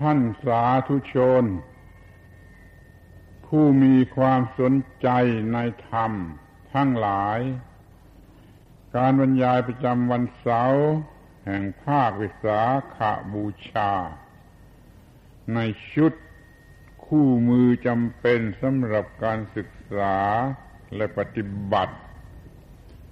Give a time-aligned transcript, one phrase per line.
[0.00, 1.44] ท่านสาธุชน
[3.46, 5.08] ผู้มีความสนใจ
[5.52, 6.12] ในธรรม
[6.74, 7.40] ทั้งหลาย
[8.96, 10.88] การบรรยายประจำวันเสาร์
[11.44, 12.60] แห่งภาควิสา
[12.94, 13.92] ขาบูชา
[15.54, 15.58] ใน
[15.92, 16.12] ชุด
[17.06, 20.16] คู่มือจำเป็นสำหรับการศึกษา
[20.96, 21.96] และปฏิบัติ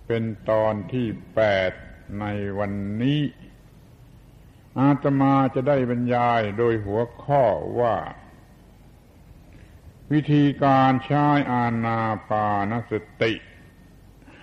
[0.07, 1.73] เป็นตอนที่แปด
[2.20, 2.25] ใน
[2.59, 3.20] วันนี้
[4.79, 7.43] อาตมาจะได้บรรยายโดยหัวข้อ
[7.80, 7.96] ว่า
[10.12, 13.34] วิธีการใช้อาณาปานสติ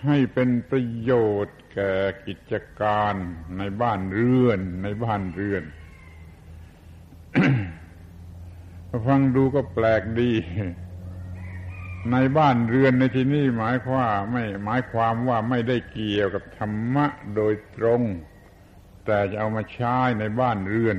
[0.05, 1.11] ให้เป็นประโย
[1.45, 1.93] ชน์แก่
[2.27, 3.13] กิจการ
[3.57, 5.63] ในบ้านเรือนในบ้านเรือน
[9.07, 10.31] ฟังดูก็แปลกดี
[12.11, 17.05] ในบ้านเรือนในที่นี้หมายความไม่หมายความว่าไม่ได้เกี่ยวกับธรรมะ
[17.35, 18.01] โดยตรง
[19.05, 20.97] แต่จะเอามาใช้ในบ้านเรือน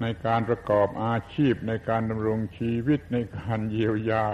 [0.00, 4.26] ในการประกอบอาชีพในการดำรงชีวิตในการเยียวยา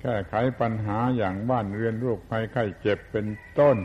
[0.00, 3.26] แก้ไขปัญหาอย่างบ้านเรือนโรคภัยไข้เจ็บเป็น
[3.58, 3.76] ต้น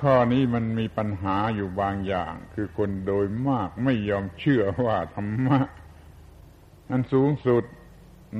[0.00, 5.60] ข้อนี้มันมีปัญหาอยู่บางอย่าง คือคนโดยมากไม่ยอมเชื่อว่าธรรมะ
[6.90, 7.64] อันสูงสุด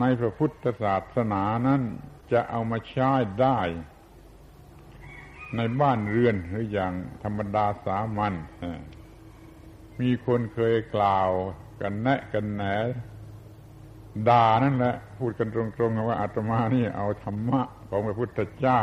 [0.01, 1.83] ในพระพุทธศาสนานั้น
[2.33, 3.61] จะเอามาใช้ได้
[5.57, 8.35] ในบ้านเรือนหรืออย่างธรรมดาสามัญ
[10.01, 11.31] มีคนเคยกล่าว
[11.81, 12.63] กันแนะกันแหน
[14.29, 18.83] ด่านั่นแหละ พูดกันตรงๆว่าอาตมานี่เอาธรรมะของพระพุทธเจ้า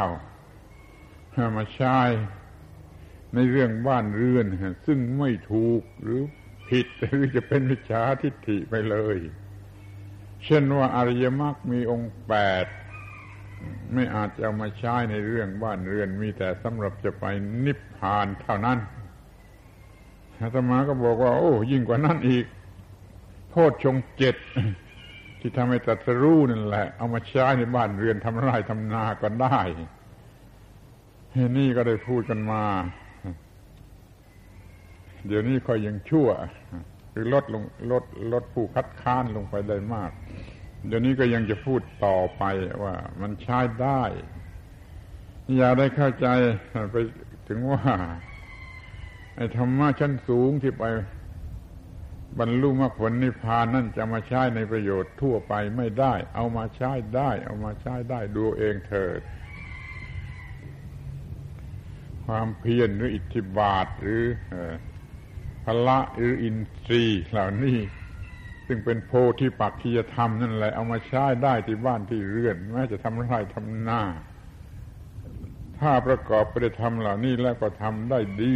[1.58, 2.00] มาใช้
[3.34, 4.46] ในเรื่องบ้านเรือน
[4.86, 6.22] ซึ่งไม่ถูกหรือ
[6.70, 9.18] ผิดหรือจะเป็นวิชาทิฏฐิไปเลย
[10.46, 12.66] เช่นว่าอริยมรรคมีองค์แปด
[13.94, 17.26] ไม่อาจจะเอามาใช้ในเรื่องบ้านเรือนมีแต่สำหรับจะไป
[17.66, 18.80] นิพพานเท่านั้น
[20.40, 22.46] อาตมาก็บอกว่า โอ้ ยิ่งกว่านั้นอีก
[23.52, 24.36] โทษชงเจ็ด
[25.40, 29.60] ที่ทำให้ตรัสรู้นั่นแหละ เอามาใช้ในบ้านเรือนทำไร่ทำนาก็ได้
[31.58, 32.64] นี่ก็ได้พูดกันมา
[35.28, 36.30] เดี๋ยวนี้ค่อยยังชั่ว
[37.14, 38.04] คือลดลงลด
[38.34, 40.12] ลดผู้คัดค้านลงไปได้มาก
[40.90, 42.44] ดี๋ยวนี้ก็ยังจะพูดต่อไป
[42.84, 44.04] ว่ามันใช้ได้
[45.58, 46.28] อย่าได้เข้าใจ
[46.92, 46.96] ไป
[47.48, 47.84] ถึงว่า
[49.36, 50.84] ไอ้ธรรมะชั้นสูงที่ไป
[52.40, 59.22] บรรลุมรรคผลนิพพานนั่นจะมาใช้ในประโยชน์ทั่วไปไม่ได้ เอามาใช้ได้ เอามาใช้ได้ดูเองเถิด
[62.26, 64.24] ความเพียรหรืออิทธิบาทหรือ
[65.66, 67.78] พละหรืออินทรีย์เหล่านี้
[68.68, 74.02] ซึ่งเป็นโพธิปักขียธรรมนั่นแหละเอามาใช้ได้ที่บ้านที่เรือนแม้จะทำไรทำนา
[75.80, 78.56] ถ้าประกอบไปด้วยธรรมเหล่านี้แล้วก็ทำได้ดี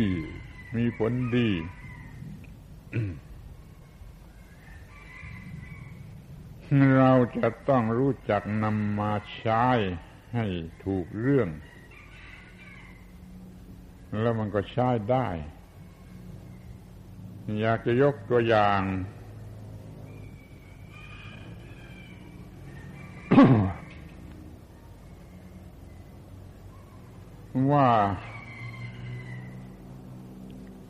[0.75, 1.49] มีผลดี
[6.97, 9.65] เราจะต้องรู้จักนำมาใช้
[10.35, 10.45] ให้
[10.85, 11.49] ถูกเรื่อง
[14.21, 15.27] แล้วมันก็ใช้ได้
[17.61, 18.81] อยากจะยกตัวอย่าง
[27.73, 27.89] ว่า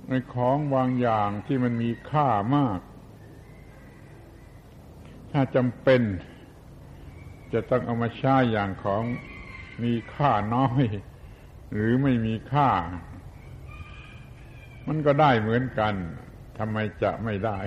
[0.07, 2.79] ในของบางอย่างที่มันมีค่ามาก
[5.31, 6.01] ถ้าจำเป็น
[7.53, 9.03] จะต้องเอามาใช้อย่างของ
[9.83, 10.83] มีค่าน้อย
[11.73, 12.69] หรือไม่มีค่า
[14.87, 15.93] มันก็ได้เหมือนกัน
[16.57, 17.59] ทำไมจะไม่ได้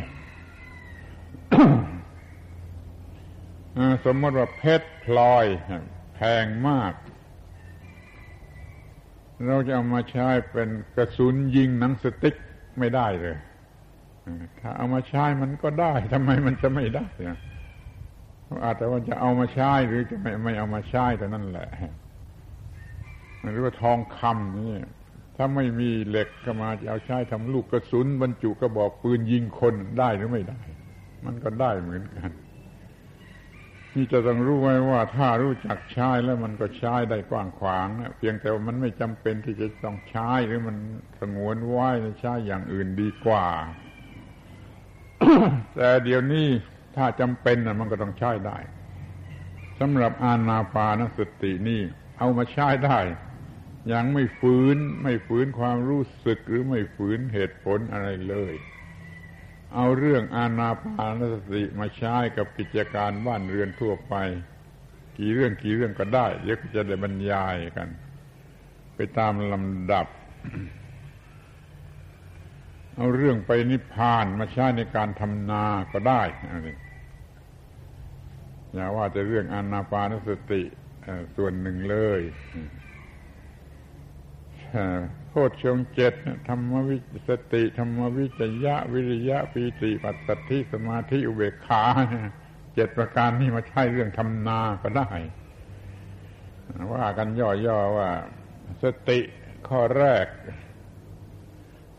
[4.05, 5.47] สมมติว่าเพชรพลอย
[6.15, 6.93] แพงมาก
[9.47, 12.35] เราจะเอามาใช้เป็นกระสุนยิงหนังสติ๊ก
[12.79, 13.37] ไม่ได้เลย
[14.61, 17.07] ถ้าเอามาใช้มันก็ได้ทำไมมันจะไม่ได้
[18.65, 21.69] อาจจะว่าจะเอามาใช้หรือจะไม่ไม่เอามาใช้แต่นั่นแหละ
[23.53, 24.75] หรือว่าทองคำนี่
[25.37, 30.61] ถ้าไม่มีเหล็กก็มาจะเอาใช้ทำลูกกระสุนบรรจุกระบอกปืนยิงคนได้หรือไม่ได้
[31.25, 32.31] มันก็ได้เหมือนกัน
[33.97, 40.77] นี่จะต้องรู้ไว้ว่าถ้ารู้จักใช้แล้วมันก็ใช้ได้กว้างขวางนะเพียงแต่ว่ามันไม่จำเป็นที่จะต้องใช้หรือมัน
[41.21, 41.89] สงวนไว้
[42.21, 43.47] ใช้อย่างอื่นดีกว่า
[45.75, 46.49] แต่เดี๋ยวนี้
[46.97, 48.59] ถ้าจำเป็นนะมันก็ต้องใช้ได้
[49.81, 51.81] สำหรับอานาปานสตินี่
[52.19, 53.01] เอามาใช้ได้
[53.93, 58.55] ยังไม่ฝืน ไม่ฝืนความรู้สึกหรือไม่ฝืนเหตุผลอะไรเลย
[59.75, 64.15] เอาเรื่องอาณาปานสติมาใช้กับกิจการบ้านเรือนทั่วไป
[65.19, 67.89] กี่เรื่องกี่เรื่องก็ได้ เดี๋ยวจะได้บรรยายกัน
[68.95, 70.07] ไปตามลำดับ
[72.97, 76.23] เอาเรื่องไปนิพพานมาใช้ในการทำนาก็ได้
[78.73, 80.63] อย่าว่าจะเรื่องอนาปานสติ
[81.37, 82.21] ส่วนหนึ่งเลย
[85.35, 86.15] โคตรชงเจ็ด
[86.49, 86.97] ธรรมวิ
[87.29, 91.85] สติธรรมวิจยะ วิริยะปีติปัสสติสมาธิอุเบกขา
[92.75, 95.11] เจ็ดประการนี้มาใช้เรื่องทำนาก็ได้
[96.93, 98.11] ว่ากันย่อๆว่า
[98.83, 99.19] สติ
[99.69, 100.27] ข้อแรก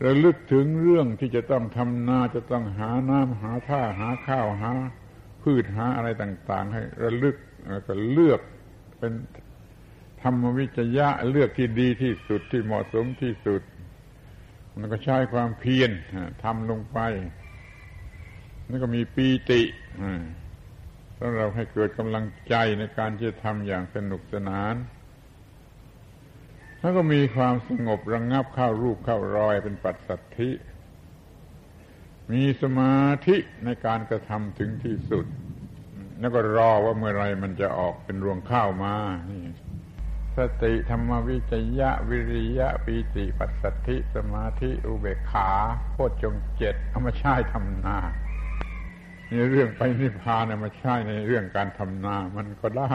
[0.04, 4.72] ระลึกถึงเรื่องที่จะต้องทำนาจะต้องหาน้ำหาท่าหาข้าวหา
[5.42, 7.36] พืชหาอะไรต่าง ๆ ให้ระลึก
[7.88, 8.40] ก็เลือก
[8.98, 9.12] เป็น
[10.24, 13.62] ธรรมวิจยะเลือกที่ดีที่สุดที่เหมาะสมที่สุด
[14.78, 15.90] มันก็ใช้ความเพียร
[16.42, 16.98] ทำลงไป
[18.66, 19.62] แล้วก็มีปีติ
[21.18, 24.74] สำหรับให้เกิดกำลังใจในการที่จะทำอย่างสนุกสนาน
[26.80, 30.50] แล้วก็มีความสงบระงงับเข้ารูปเข้ารอยเป็นปัจสัทธิ
[32.32, 35.26] มีสมาธิในการกระทำถึงที่สุด
[36.20, 38.94] แล้วก็รอว่าเมื่อไรมันจะออกเป็นรวงข้าวมา
[39.30, 39.40] นี่
[40.36, 45.50] สติธรรมวิจยะวิริยะปีติปัสสัทธิสมาธิอุเบกขา
[45.92, 47.98] โคตรจงเจ็ดเอามาใช้ทำนา
[49.30, 52.94] ในเรื่องไปนิพพานเอามาใช้ในเรื่องการทำนามันก็ได้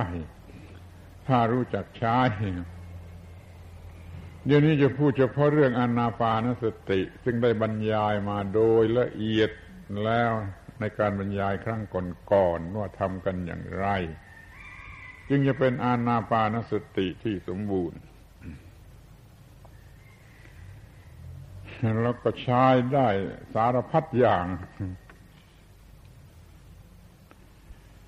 [1.28, 2.20] ถ้ารู้จักใช้
[4.46, 9.52] เดี๋ยวนี้จะพูดเฉพาะเรื่องอนาปานสติ ซึ่งได้บรรยายมาโดยละเอียด
[10.04, 10.32] แล้ว
[10.80, 11.82] ในการบรรยายครั้ง
[12.34, 13.88] ก่อนๆว่าทำกันอย่างไร
[15.30, 18.00] จึงจะเป็นอานาปานสติที่สมบูรณ์
[22.04, 23.08] แล้วก็ใช้ได้
[23.54, 24.46] สารพัดอย่าง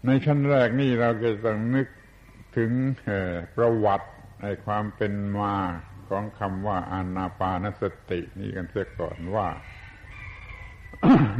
[0.05, 1.87] ในชั้นแรกนี่เราจะต้องนึก
[2.57, 2.71] ถึง
[3.55, 4.09] ประวัติ
[4.41, 5.55] ในความเป็นมา
[6.09, 9.47] ของคำว่าอานาปานสติ นี่กันเสียก่อนว่า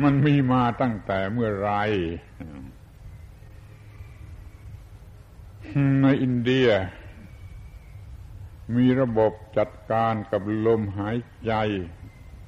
[0.03, 1.71] มันมีมาตั้งแต่เมื่อไร
[6.01, 6.69] ในอินเดีย
[8.75, 11.53] มีระบบจัดการกับลมหายใจ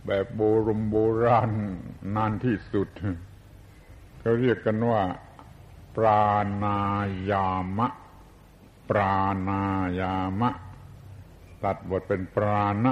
[0.06, 1.52] แบบโบรมโบราณ
[2.16, 2.88] นานที่สุด
[4.20, 5.04] เขาเรียกกันว่า
[5.96, 6.28] ปรา
[6.64, 6.78] ณา
[7.32, 7.88] ยามะ
[8.90, 9.18] ปรา
[9.48, 9.62] ณา
[10.00, 10.50] ยามะ
[11.64, 12.86] ตัดบทเป็นปราณ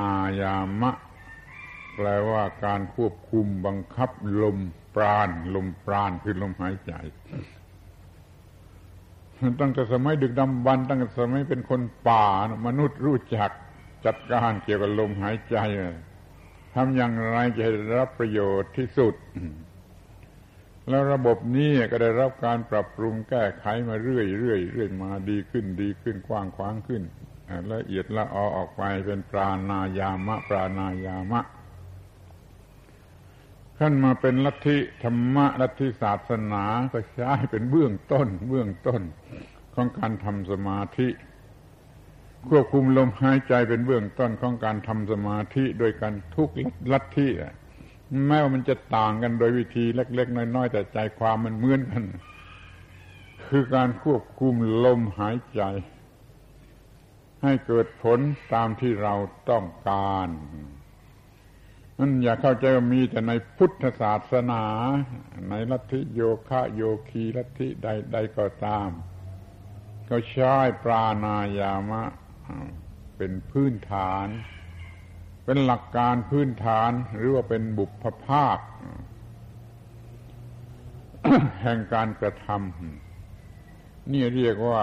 [0.00, 0.90] อายามะ
[1.94, 4.10] แปลว่าการควบคุมบังคับ
[4.42, 4.58] ลม
[4.94, 6.92] ปราณ ลมปราณคือลมหายใจ
[9.60, 12.26] ตั้งแต่สมัยดึกดำบรรตั้งแต่สมัยเป็นคนป่า
[12.66, 13.50] มนุษย์รู้จัก
[14.04, 15.56] จัดการเกี่ยวกับลมหายใจ
[16.74, 19.14] ทำอย่างไรจะได้รับประโยชน์ที่สุด
[20.88, 27.02] แล้วระบบนี้ก็ได้รับการปรับปรุงแก้ไขมาเรื่อยเรื่อยเรื่อยมาดีขึ้นดีขึ้นกว้างขวางขึ้น
[27.72, 31.40] ละเอียดละออออกไปเป็นปราณายามะ ปราณายามะ
[33.78, 39.00] ขั้นมาเป็นลัทธิธรรมะลัทธิศาสนาก็ใช้เป็นเบื้องต้น เบื้องต้น
[39.74, 41.08] ของการทำสมาธิ
[42.48, 46.50] ควบคุมลมหายใจเป็นเบื้องต้นของการทำสมาธิโดยการทุก
[46.92, 47.28] ลัทธิ
[48.26, 52.04] แม้ว่ามันจะต่างกันโดยวิธีเล็ก ๆ น้อย ๆ แต่ใจความมันเหมือนกัน
[53.46, 55.62] คือการควบคุมลมหายใจ
[57.42, 58.18] ให้เกิดผล
[58.54, 59.14] ตามที่เรา
[59.50, 60.28] ต้องการ
[61.98, 64.64] นั่นอย่าเข้าใจว่ามีแต่ในพุทธศาสนา
[65.48, 68.88] ในลัทธิโยคะโยคีลัทธิใดๆก็ตาม
[70.08, 72.02] ก็ใช้ปราณายามะ
[73.16, 74.26] เป็นพื้นฐาน
[75.44, 78.58] เป็นหลักการพื้นฐานหรือว่าเป็นบุพภาค
[81.62, 84.82] แห่งการกระทำนี่เรียกว่า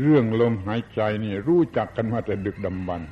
[0.00, 3.10] เรื่องลมหายใจนี่รู้จักกันมาแต่ดึกดำบรรพ์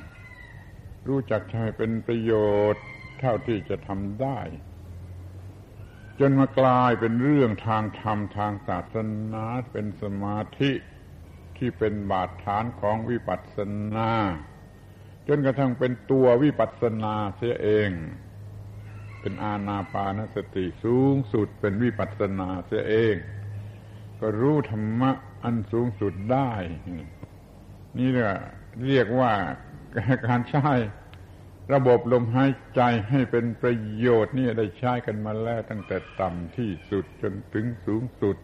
[1.07, 2.33] รู้จักใช้เป็นประโย
[2.73, 2.83] ชน์
[3.19, 4.39] เท่าที่จะทำได้
[6.19, 8.95] จนมากลายเป็นเรื่องทางธรรมทางศาส
[9.33, 10.71] นาเป็นสมาธิ
[11.57, 13.57] ที่เป็นบาดฐานของวิปัสส
[13.95, 14.11] นา
[15.27, 17.89] จนกระทั่งเป็นตัววิปัสสนาเสียเอง
[19.19, 23.15] เป็นอาณาปานสติสูงสุดเป็นวิปัสสนาเสียเอง
[24.19, 25.11] ก็รู้ธรรมะ
[25.43, 26.51] อันสูงสุดได้
[27.97, 28.09] นี่
[28.85, 29.33] เรียกว่า
[30.27, 30.71] การใช้
[31.73, 38.37] ระบบลมหายใจให้เป็นประโยชน์นี่ได้ใช้กันมาแล้วตั้งแต่ต่ำที่สุดจนถึงสูงสุด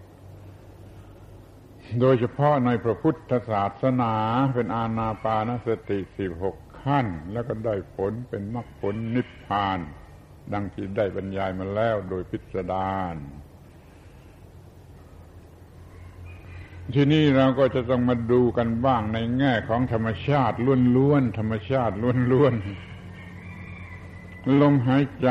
[2.00, 4.14] โดยเฉพาะในพระพุทธศาสนา
[4.56, 9.80] เป็นอาณาปานสติสิบหกขั้น แล้วก็ได้ผลเป็นมรรคผลนิพพาน
[10.54, 13.16] ดังที่ได้บรรยายมาแล้วโดยพิสดาร
[16.96, 20.56] ทีนี้เราก็จะต้องมาดูกันบ้างในแง่ของธรรมชาติ
[20.96, 21.96] ล้วนๆธรรมชาติ
[22.32, 25.30] ล้วนๆลมหายใจ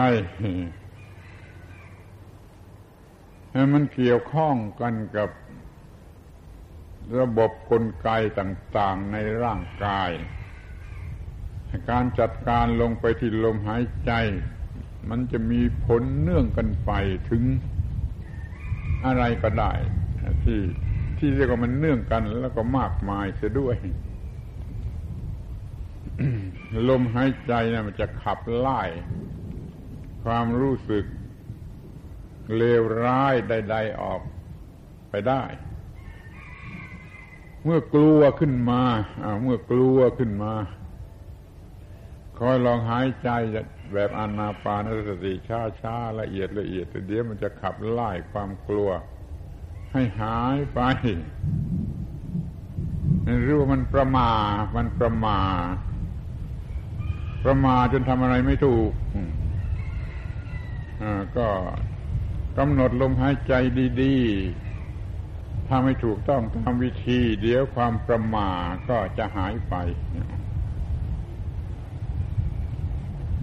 [3.75, 5.31] มันเกี่ยวข้องกันกับ
[7.19, 10.11] ระบบกลไกต่างๆในร่างกาย
[11.90, 14.12] การจัดการลงไปที่ลมหายใจ
[15.11, 16.90] มันจะมีผลเนื่องกันไป
[17.31, 17.43] ถึง
[19.07, 19.73] อะไรก็ได้
[20.45, 20.61] ที่
[21.20, 23.76] ที่เรียกว่ามันเนื่องกันแล้วก็มากมายเสียด้วย
[26.88, 28.82] ลมหายใจนะมันจะขับไล่
[30.24, 31.04] ความรู้สึก
[32.56, 34.20] เลวร้ายใด ๆออก
[35.10, 35.42] ไปได้
[37.64, 38.82] เมื่อกลัวขึ้นมา
[39.42, 40.54] เมื่อกลัวขึ้นมา
[42.38, 43.30] คอยลองหายใจ
[43.92, 45.32] แบบอนาปานสติ
[45.82, 48.90] ช้าๆละเอียดละเอียดเดี๋ยวมันจะขับไล่ความกลัว
[49.92, 50.80] ให้หายไป
[53.47, 54.30] รู้ว่ามันประมา
[54.76, 55.38] มันประมา
[57.44, 58.90] ประมาจนทำอะไรไม่ถูก
[61.37, 61.49] ก็
[62.59, 63.52] กำหนดลมหายใจ
[64.02, 68.50] ดีๆ ถ้าไม่ถูกต้องตามวิธี เดี๋ยวความประมา
[68.88, 69.75] ก็จะหายไป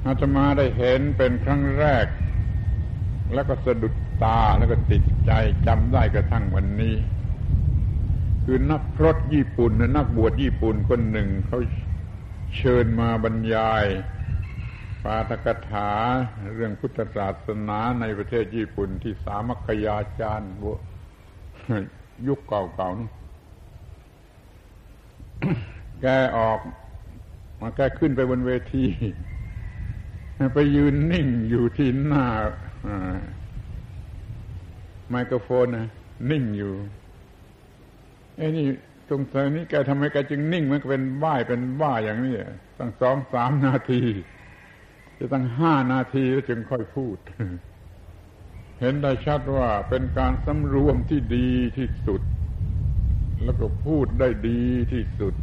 [0.06, 2.06] อาตมาได้เห็นเป็นครั้งแรก
[3.34, 3.94] แล้วก็สะดุด
[4.24, 5.32] ตาแล้วก็ติดใจ
[5.68, 6.96] จำได้กระทั่งวันนี้
[8.44, 11.60] คือนักพรตญี่ปุ่นนักบวชญี่ปุ่นคนหนึ่งเขา
[12.58, 13.86] เชิญมาบรรยาย
[15.04, 15.92] ปาตกถา
[16.56, 20.52] เรื่องพุทธศาสนาในประเทศญี่ปุ่นที่สามัคคยาจารย์
[22.28, 22.96] ยุคเก่าๆ
[26.02, 26.06] แก
[26.38, 26.60] ออก
[27.62, 28.86] มาแกขึ้นไปบนเวที
[30.54, 32.26] ไปยืนนิ่งอยู่ที่หน้า
[35.10, 35.88] ไมโครโฟนนะ
[36.32, 36.74] นิ่งอยู่
[38.38, 38.66] ไอ้นี่
[39.10, 42.36] ตรงสัยนี้แกทำไมแกจึงนิ่งมันก็เป็นบ้าเป็นบ้าอย่างนี้
[42.80, 44.04] ตั้งสองสามนาที
[45.18, 47.18] จะตั้งห้านาทีแล้วจึงค่อยพูด
[48.80, 52.22] เห็นได้ชัดว่าเป็นการสำรวมที่ดีที่สุด
[53.44, 54.62] แล้วก็พูดได้ดี
[54.94, 55.34] ที่สุด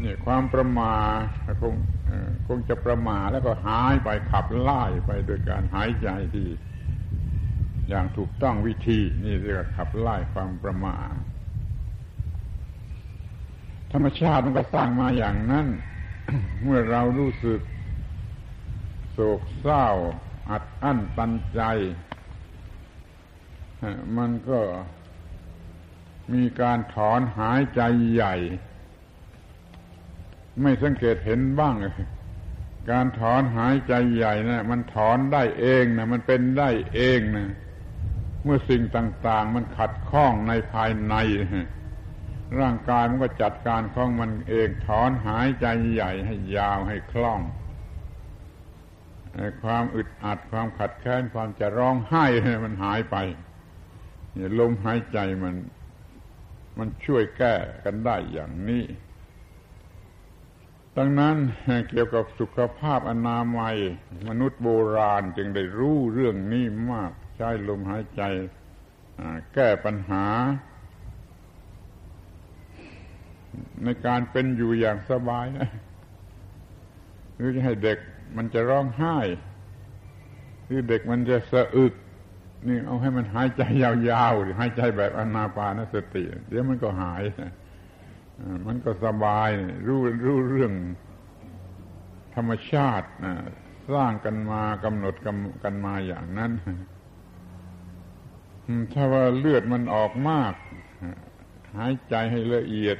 [0.00, 0.94] เนี่ยความประมา
[1.62, 1.74] คง
[2.46, 6.46] คงจะประมาแล้วก็หายไปขับไล่ไปโดยการหายใจที่
[7.88, 11.14] อย่างถูกต้องวิธี นี่เรียกขับไล่ความประมาท
[13.92, 15.66] ธรรมชาติมันก็สร้างมาอย่างนั้น
[16.62, 17.60] เมื่อเรารู้สึก
[19.12, 19.86] โศกเศร้า
[20.50, 21.62] อัดอั้นตันใจ
[24.18, 24.60] มันก็
[26.34, 28.34] มีการถอนหายใจใหญ่
[30.62, 31.74] ไม่สังเกตเห็นบ้าง
[32.90, 37.48] การถอนหายใจใหญ่นะมันถอนได้เองนะมันเป็นได้เองนะ
[38.44, 41.14] เมื่อสิ่งต่างๆ มันขัดข้องในภายใน
[42.60, 47.40] ร่างกายมันก็จัดการของมันเองถอนหายใจใหญ่ให้ยาวให้คล่อง
[49.62, 52.26] ความอึดอัดความขัดแค้นความจะร้องไห้
[52.64, 53.16] มันหายไป
[54.38, 55.54] ยลมหายใจมัน
[56.78, 58.84] มันช่วยแก้กันได้อย่างนี้
[60.96, 61.36] ดังนั้น
[61.90, 63.76] เกี่ยวกับสุขภาพอนามัย
[64.28, 68.22] มนุษย์โบราณจึงได้รู้เรื่องนี้มาก ใช้ลมหายใจ
[69.54, 70.26] แก้ปัญหา
[73.84, 75.46] ในการเป็นอยู่อย่างสบาย
[77.36, 77.98] หรือจะให้เด็ก
[78.36, 79.18] มันจะร้องไห้
[80.64, 81.94] หรือเด็กมันจะสะอึก
[82.68, 87.22] นี่เอาให้มันหายใจยาวๆหรือหายใจแบบอนาปานสติ เดี๋ยวมันก็หาย
[88.66, 89.50] มันก็สบาย
[89.86, 90.72] รู้รู้เรื่อง
[92.34, 93.08] ธรรมชาติ
[93.92, 95.14] สร้างกันมากำหนด
[95.64, 96.52] กันมาอย่างนั้น
[98.92, 100.54] ถ้าว่าเลือดมันออกมาก
[101.78, 102.98] หายใจให้ละเอียด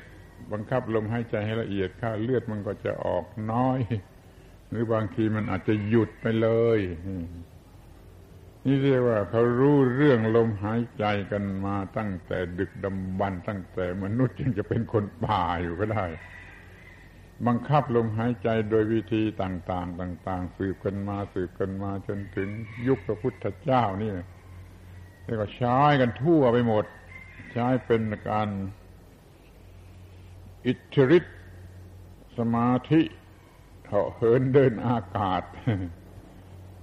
[0.52, 3.80] บังคับลมหายใจให้ละเอียดค่าเลือดมันก็จะออกน้อย
[4.68, 6.80] หรือบางทีมันอาจจะหยุดไปเลย
[8.66, 16.06] นี่เรียกว่าเขารู้เรื่องลมหายใจกันมาตั้งแต่ดึกดำบรรตั้งแต่มนุษย์ยังจะเป็นคนป่าอยู่ก็ได้
[17.46, 22.48] บังคับลมหายใจโดยวิธีต่าง ๆ ต่าง ๆ สืบกันมาสืบกันมาจนถึง
[22.86, 24.12] ยุคพระพุทธเจ้านี่
[25.24, 26.84] เรียกว่าใช้กันทั่วไปหมด
[27.52, 28.48] ใช้เป็นการ
[30.66, 31.32] อิทธิฤทธิ
[32.38, 33.02] สมาธิ
[33.86, 35.42] เหาะเหินเดินอากาศ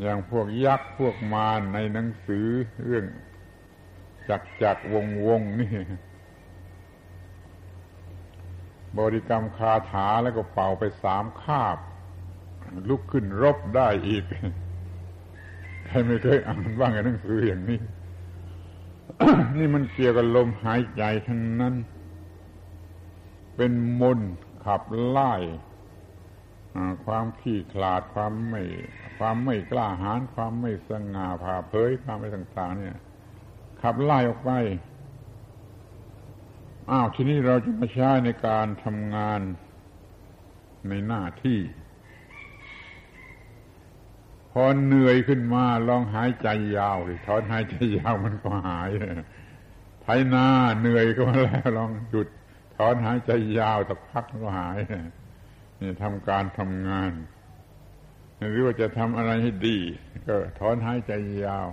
[0.01, 2.47] อย่างพวกยักษ์พวกมารในหนังสือ
[2.83, 3.05] เรื่อง
[4.29, 5.71] จักจักวงวงนี่
[8.97, 11.77] บริกรรมคาถาแล้วก็เป่าไปสามคาบ
[12.89, 14.23] ลุกขึ้นรบได้อีก
[15.85, 17.79] ใครไม่เคยอ่านบ้างในหนังสืออย่างนี้
[19.57, 21.75] นี่มันเกี่ยวกับลมหายใจทั้งนั้น
[23.55, 24.19] เป็นมน
[24.65, 25.33] ขับไล่
[27.05, 28.61] ความขี้ขลาดความไม่
[29.17, 32.97] ความไม่กล้าหาญความไม่สง่าผ่าเผยความอะไรต่างๆ เนี่ย
[33.81, 34.51] ขับไล่ออกไป
[36.91, 39.41] อ้าวทีนี้เราจะมาใช้ในการทำงาน
[40.89, 41.59] ในหน้าที่
[44.51, 48.89] พอเหนื่อยขึ้นมาลองหายใจยาวถอนหายใจยาวมันก็หาย
[50.01, 50.45] ไถนา
[50.79, 52.27] เหนื่อยก็มาแล้วลองหยุด
[52.77, 54.77] ถอนหายใจยาวแต่พักก็หาย
[55.79, 57.11] นี่ทำการทำงาน
[58.51, 59.77] หรือว่าจะทำอะไรให้ดี
[60.27, 61.13] ก็ถอนหายใจ
[61.45, 61.67] ยาว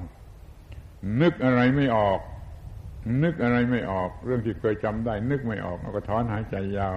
[1.20, 2.20] นึกอะไรไม่ออก
[3.23, 6.94] นึกอะไรไม่ออก เรื่องที่เคยจำได้ นึกไม่ออกเราก็ถอนหายใจยาว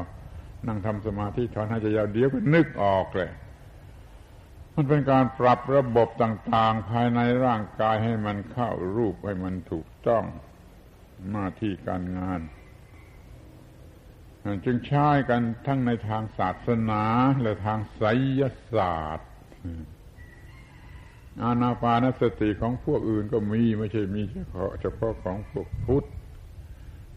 [0.67, 3.31] นั่งทำสมาธิถอนหายใจยาวเดี๋ยวก็นึกออกเลย
[4.75, 10.23] มันเป็นการปรับระบบต่างๆ ภายในร่างกายให้มันเข้ารูปให้มันถูกต้อง
[11.31, 12.41] หน้าที่การงาน
[14.65, 17.03] จึงใช้กันทั้งในทางศาสนา
[17.41, 18.03] และทางไส
[18.39, 18.41] ย
[18.75, 19.29] ศาสตร์
[21.43, 26.07] อาณาปานสติของพวกอื่นก็มีไม่ใช่มีเฉพาะเฉพาะของพวกพุทธ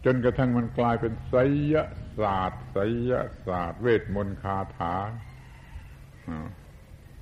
[0.05, 1.35] จนกระทั่งมันกลายเป็นไส
[1.73, 1.75] ย
[2.19, 2.77] ศาสตร์ไส
[3.09, 3.11] ย
[3.47, 4.95] ศาสตร์ เวทมนต์คาถา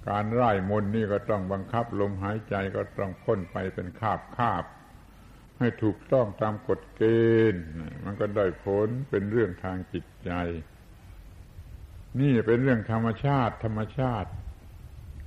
[0.09, 4.63] การไล่มนนี่ก็ต้องบังคับลมหายใจก็ต้องพ่นไปเป็นคาบคาบ
[5.59, 7.03] ให้ถูกต้องตามกฎเก
[7.53, 7.63] ณฑ์
[8.03, 10.31] มันก็ได้ผลเป็นเรื่องทางจิตใจ
[12.21, 14.31] นี่เป็นเรื่องธรรมชาติ ธรรมชาติ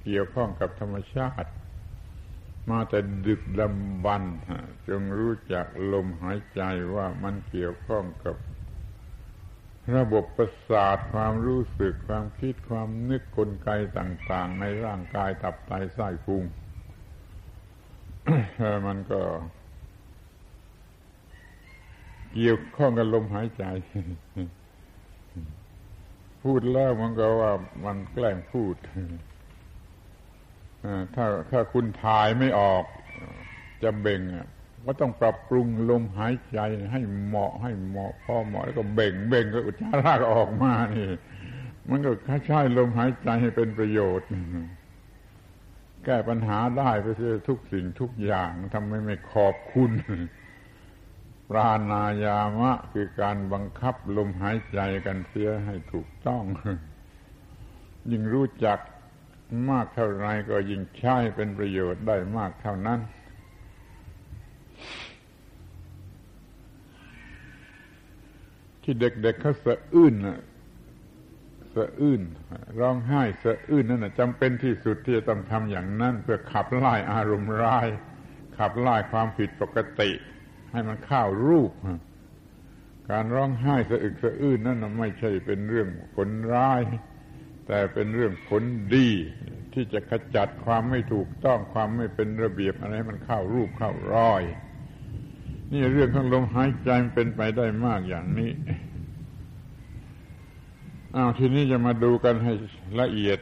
[0.04, 1.50] เกี่ยวข้องกับธรรมชาติ
[2.70, 4.22] มาแต่ดึกดำบรร
[4.88, 6.62] จงรู้จักลมหายใจ
[6.94, 8.36] ว่ามันเกี่ยวข้องกับ
[9.94, 16.44] ระบบประสาทความรู้สึกความคิดความนึกกลไกต่าง ๆ ในร่างกายตับไตไส้พุง
[18.86, 19.20] มันก็
[22.32, 23.64] เกี่ยวข้องกับลมหายใจ
[26.42, 27.52] พูดแล้วมันก็ว่า
[27.84, 28.74] มันแกล้งพูด
[31.14, 32.84] ถ้าถ้าคุณถ่ายไม่ออก
[33.82, 34.20] จะเบ่ง
[34.86, 36.58] ก็ต้องปรับปรุงลมหายใจ
[36.90, 41.10] ให้เหมาะให้เหมาะพอเหมาะแล้วก็เบ่งเบ่งก็อุจจาระก็ออกมานี่
[41.90, 42.10] มันก็
[42.46, 44.28] ใช้ลมหายใจให้เป็นประโยชน์
[46.04, 49.90] แก้ปัญหาได้ไปเสียทุกสิ่งทุกอย่างทำไมไม่ขอบคุณ
[51.50, 56.42] ปราณายามะคือการบังคับลมหายใจกันเสียให้ถูกต้อง
[58.10, 58.78] ยิ่งรู้จัก
[59.70, 63.00] มากเท่าไรก็ยิ่งใช้เป็นประโยชน์ได้มากเท่านั้น
[68.86, 70.14] ที่เด็กๆเขาสะอื้น
[71.74, 72.22] สะอื้น
[72.80, 77.88] ร้องไห้สะอื้นนั่นจำเป็นที่สุดที่จะต้องทำอย่างนั้น เพื่อขับไล่อารมณ์ร้าย
[78.58, 80.10] ขับไล่ความผิดปกติ
[80.70, 81.72] ให้มันเข้ารูป
[83.10, 86.82] การร้องไห้สะอึกสะอื้นนั่นไม่ใช่เป็นเรื่องผลร้าย
[87.66, 88.62] แต่เป็นเรื่องผล
[88.94, 89.08] ดี
[89.72, 94.42] ที่จะขจัดความไม่ถูกต้องความไม่เป็นระเบียบอะไรมันเข้ารูปเข้ารอย
[95.72, 98.50] นี่เรื่องของลมหายใจมันเป็นไปได้มากอย่างนี้
[101.16, 102.52] อ้าวทีนี้จะมาดูกันให้
[103.00, 103.38] ละเอียด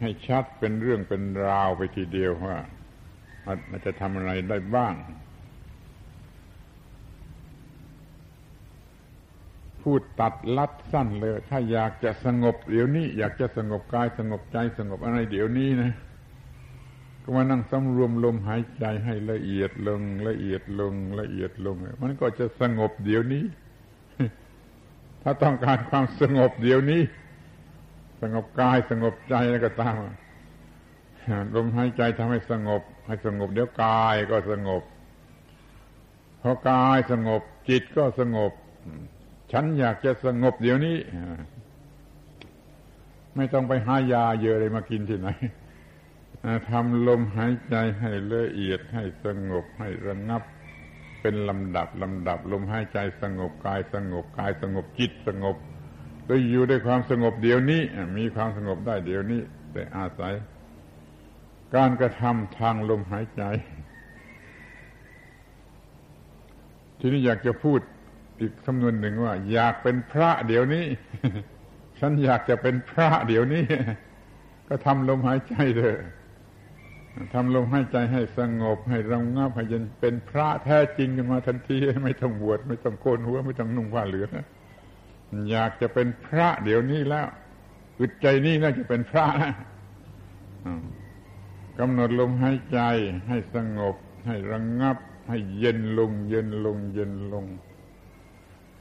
[0.00, 2.58] ให้ชัดเป็นเรื่องเป็นราวไปทีเดียวว่า
[3.70, 4.94] มันจะทำอะไรได้บ้าง
[9.82, 15.92] พูดตัดลัดสั้นเลย ถ้าอยากจะสงบเดี๋ยวนี้ อยากจะสงบกายสงบใจสงบอะไรเดี๋ยวนี้นะ
[17.28, 23.44] ก็มานั่งสำรวมลมหายใจให้ละเอียดลง ละเอียดลงละเอียดลง มันก็จะสงบเดี๋ยวนี้
[25.22, 27.02] ถ้าต้องการความสงบเดี๋ยวนี้
[28.22, 29.96] สงบกายสงบใจอะไรก็ตาม
[31.54, 34.82] ลมหายใจทำให้สงบ ให้สงบ เดี๋ยวกายก็สงบ
[36.42, 38.52] พอกายสงบ จิตก็สงบ
[39.52, 40.96] ฉันอยากจะสงบเดี๋ยวนี้
[43.36, 45.28] ไม่ต้องไปหายาเยอะเลยมากินที่ไหน
[46.70, 50.42] ทำลมหายใจให้ละเอียดให้สงบให้ระงับ
[51.20, 55.56] เป็นลำดับลำดับลมหายใจสงบกายสงบกายสงบจิตสงบ
[56.26, 57.80] โดยอยู่ด้วยความสงบเดี๋ยวนี้
[58.16, 59.40] มีความสงบได้เดี๋ยวนี้
[59.72, 60.34] แต่อาศัย
[61.74, 63.42] การกระทำทางลมหายใจ
[66.98, 67.80] ทีนี้อยากจะพูด
[68.40, 70.84] อีกคำนวนหนึ่งว่า อยากเป็นพระเดี๋ยวนี้
[72.00, 73.64] ฉันอยากจะเป็นพระเดี๋ยวนี้
[74.68, 76.00] ก็ทำลมหายใจเถอะ
[77.32, 84.30] ทำลมหายใจให้สงบ ให้ระงับให้เยันเป็นพระแท้จริงกันมาทันทีไม่ต้องบวชไม่ต้องโกนหัวไม่ต้องนุ่งผ้าเหลือง
[85.50, 87.26] อยากจะเป็นพระเดี๋ยวนี้แล้ว
[88.00, 89.54] อึดใจนี่น่าจะเป็นพระนะ
[91.78, 92.80] กำหนดลมหายใจ
[93.28, 94.96] ให้สงบ ให้ระงงับ
[95.28, 97.44] ให้เย็นลง เย็นลง เย็นลง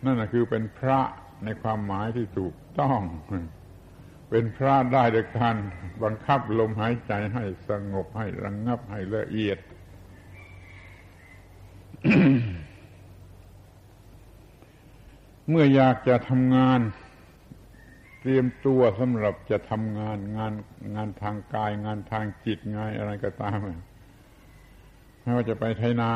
[0.04, 1.00] นั่นแหะคือเป็นพระ
[1.43, 3.02] ในความหมายที่ถูกต้อง
[4.30, 5.56] เป็นพระได้โดยการ
[6.04, 9.60] บังคับลมหายใจให้สงบให้ระงงับให้ละเอียด
[15.50, 16.82] เมื่ออยากจะทำงาน
[18.22, 20.54] เตรียมตัวสำหรับจะทำงานงาน
[20.96, 23.60] งานทางกาย งานทางจิตงานอะไรก็ตาม
[25.22, 26.12] ไม่ว่าจะไปไถนา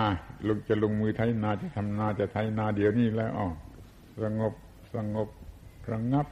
[0.48, 3.48] ลุงจะลงมือไถนาจะทำนาจะไถนาเดี๋ยวนี้แล้วอ๋อ
[4.24, 4.54] สงบ
[4.96, 5.28] สงบ
[5.92, 6.28] ระงับ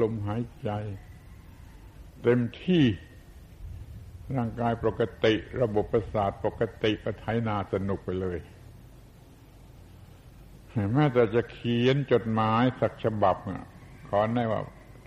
[0.00, 0.70] ลมหายใจ
[2.22, 2.84] เต็มที่
[4.36, 8.38] ร่างกายปกติ ระบบประสาทปกติก็ไถนาสนุกไปเลย
[10.92, 13.36] แม้แต่จะเขียนจดหมายสักฉบับ
[14.08, 14.60] ขอได้ว่า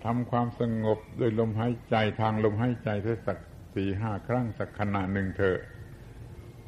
[0.04, 2.88] ทำความสงบด้วยลมหายใจทางลมหายใจ
[3.26, 3.38] สัก
[3.74, 5.60] สี่ห้าครั้งสักขณะหนึ่งเถอะ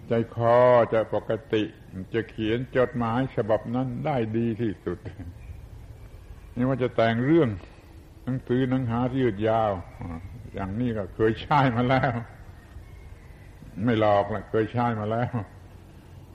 [0.08, 0.56] ใจคอ
[0.92, 1.62] จะปกติ
[2.14, 4.98] จะเขียนจดหมายฉบับนั้นได้ดีที่สุด
[6.56, 7.50] นี่ว่าจะแต่งเรื่อง
[8.24, 9.72] หนังสือหนังหาที่ยืดยาว
[10.54, 12.12] อย่างนี้ก็เคยใช้มาแล้ว
[13.84, 15.30] ไม่หลอกละเคยใช้มาแล้ว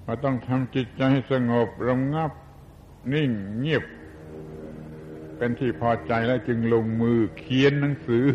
[0.06, 2.32] ว่าต้องทำจิตใจให้สงบระงับ
[3.14, 3.84] นิ่งเงียบ
[5.38, 8.26] เป็นที่พอใจแล้วจึงลงมือเขียนหนังสือ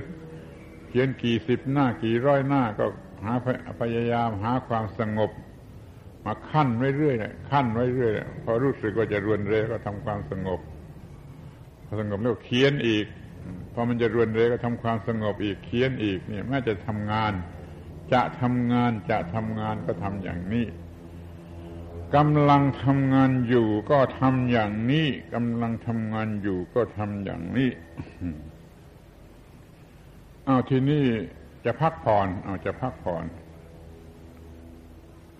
[0.88, 2.86] เขียนกี่สิบหน้ากี่ร้อยหน้าก็
[3.24, 3.32] หา
[3.80, 5.30] พยายามหาความสงบ
[6.24, 7.16] มาขั้นไว้เรื่อย
[7.50, 8.12] ขั้นไว้เรื่อย
[8.44, 10.60] พอรู้สึกว่าจะรวนเรก็ทำความสงบ
[11.84, 13.06] พอสงบแล้วเขียนอีก
[13.74, 17.32] พอมันจะรวนเรก็ทำความสงบอีกเขียนอีกเนี่ยแม้จะทำงาน
[18.12, 20.66] จะทำงานจะทำงานก็ทำอย่างนี้
[22.16, 27.70] กำลังทำงานอยู่ก็ทำอย่างนี้กำลังทำงานอยู่ก็ทำอย่างนี้
[30.44, 31.04] เอาทีนี้
[31.64, 33.24] จะพักผ่อนเอาจะพักผ่อน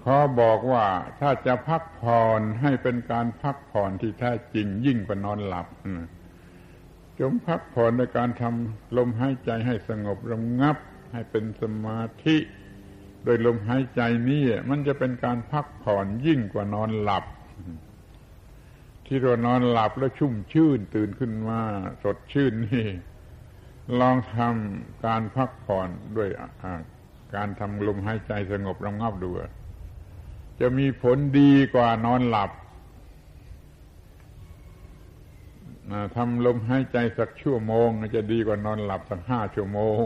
[0.03, 0.87] ขอบอกว่า
[1.21, 5.67] ถ้าจะพักผ่อนให้เป็นการพักผ่อนที่แท้จริงยิ่งกว่านอนหลับ
[7.21, 10.77] จงพักผ่อนในการทำลมหายใจให้สงบระงับ
[11.13, 12.37] ให้เป็นสมาธิ
[13.25, 17.25] โดยลมหายใจนี้มันจะเป็นการพักผ่อนยิ่งกว่านอนหลับ
[19.07, 21.61] ที่เรานอนหลับแล้วชุ่มชื่นตื่นขึ้นมา
[22.03, 22.87] สดชื่นนี่
[24.01, 26.29] ลองทำการพักผ่อนด้วย
[27.35, 29.31] การทำลมหายใจสงบระงับดู
[30.61, 32.51] จะมีผลดีกว่านอนหลับ
[36.17, 40.05] ทำลมหายใจสักชั่วโมง จะดีกว่านอนหลับสักห้าชั่วโมง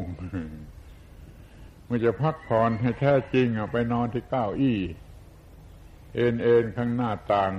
[1.94, 4.78] มื่อจะพักผ่อนให้แท้จริงไปนอนที่เก้าอี้
[6.14, 7.52] เอ็นเอ็นข้างหน้าต่าง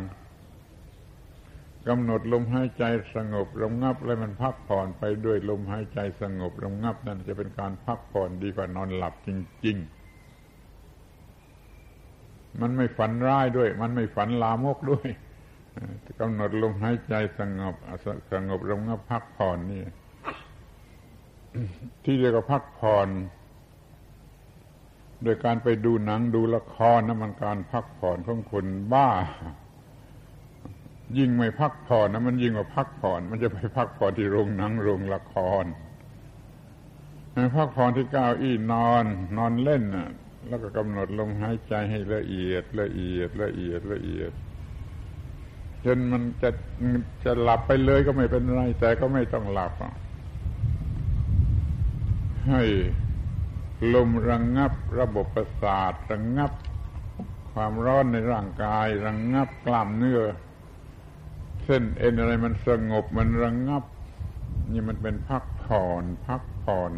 [1.87, 2.83] กำหนดลมหายใจ
[3.15, 9.29] สงบระงับแล้วมันพักผ่อนไปด้วยลมหายใจสงบระงับนั่นจะเป็นการพักผ่อนดีกว่านอนหลับจ
[9.65, 9.77] ริง
[10.63, 15.07] ๆ มันไม่ฝันร้ายด้วย มันไม่ฝันลามกด้วย
[16.19, 17.75] กำหนดลมหายใจสงบ
[18.31, 19.83] สงบระงับพักผ่อนนี่
[22.03, 23.09] ที่เรียกว่าพักผ่อน
[25.23, 29.09] โดยการไปดูหนังดูละครนั่นมันการพักผ่อนของคนบ้า
[31.17, 35.65] ยิ่งไม่พักผ่อนนะมันยิ่งกว่าพักผ่อน มันจะไปพักผ่อนที่โรงหนังโรงละคร
[37.57, 39.05] พักผ่อนที่ก้าวอี้นอน
[39.37, 40.09] นอนเล่นน่ะ
[40.47, 44.31] แล้วก็กำหนดลมหายใจให้ละเอียดละเอียดละเอียดละเอียด
[45.85, 46.49] จนมันจะ
[47.23, 49.73] จะหลับไปเลยก็ไม่เป็นไร แต่ก็ไม่ต้องหลับ
[52.49, 52.61] ให้
[53.93, 56.51] ลมระงงับระบบประสาทระงงับ
[57.53, 60.21] ความร้อนในร่างกายระงงับกล้ามเนื้อ
[61.63, 63.83] เส้นเอ็นอะไรมันสงบมันระงงับ
[64.71, 66.93] นี่มันเป็นพักผ่อนพักผ่อน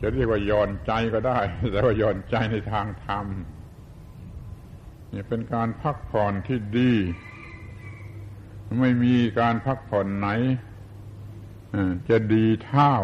[0.00, 1.38] จะเรียกว่าย่อนใจก็ได้
[1.70, 3.26] แต่ว่าย่อนใจในทางธรรม
[5.28, 6.92] เป็นการพักผ่อนที่ดี
[8.80, 10.28] ไม่มีการพักผ่อนไหน
[12.08, 12.94] จะดีเท่า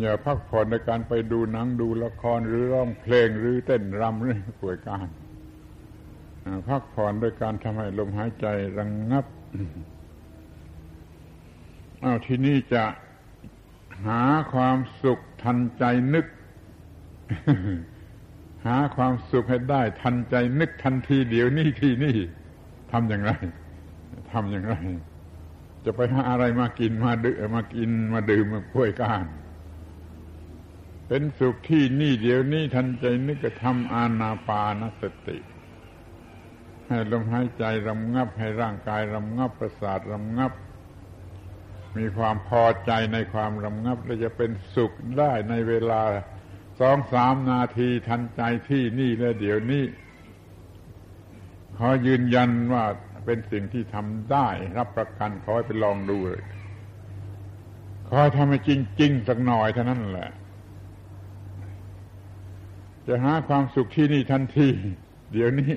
[0.00, 5.08] อย่าพักผ่อนในการไปดูหนังดูละครหรือร้องเพลงหรือเต้นรำหรือป่วยการ
[6.68, 8.46] พักผ่อนโดยการทำให้ลมหายใจ
[8.78, 9.26] ระงงับ
[12.00, 12.84] เอาที่นี่จะ
[14.06, 14.22] หา
[14.52, 16.26] ความสุขทันใจนึก
[18.66, 22.16] หาความสุขให้ได้ ทันใจนึกทันทีเดี๋ยวนี้ทีนี่
[22.92, 23.32] ทำอย่างไร
[24.32, 24.74] ทำอย่างไร
[25.84, 29.26] จะไปหาอะไรมากินมาดื่มมากินมาดื่มมาป่วยการ
[31.08, 35.38] เป็นสุขที่นี่เดี๋ยวนี้ทันใจนึกจะทำอานาปานสติ
[36.88, 40.52] ให้ลมหายใจรำงับให้ร่างกายรำงับประสาทรำงับ
[41.96, 46.02] มีความพอใจในความรำงับและจะเป็นสุขได้ในเวลา
[46.80, 49.84] สองสามนาทีทันใจที่นี่และเดี๋ยวนี้
[51.76, 52.84] ขอยืนยันว่า
[53.24, 56.42] เป็นสิ่งที่ทำได้ รับประกันขอให้ไปลองดูเลย
[58.08, 60.30] ขอให้ทำให้จริง ๆ สักหน่อยเท่านั้นแหละ
[63.06, 64.68] จะหาความสุขที่นี่ทันที
[65.32, 65.72] เดี๋ยวนี้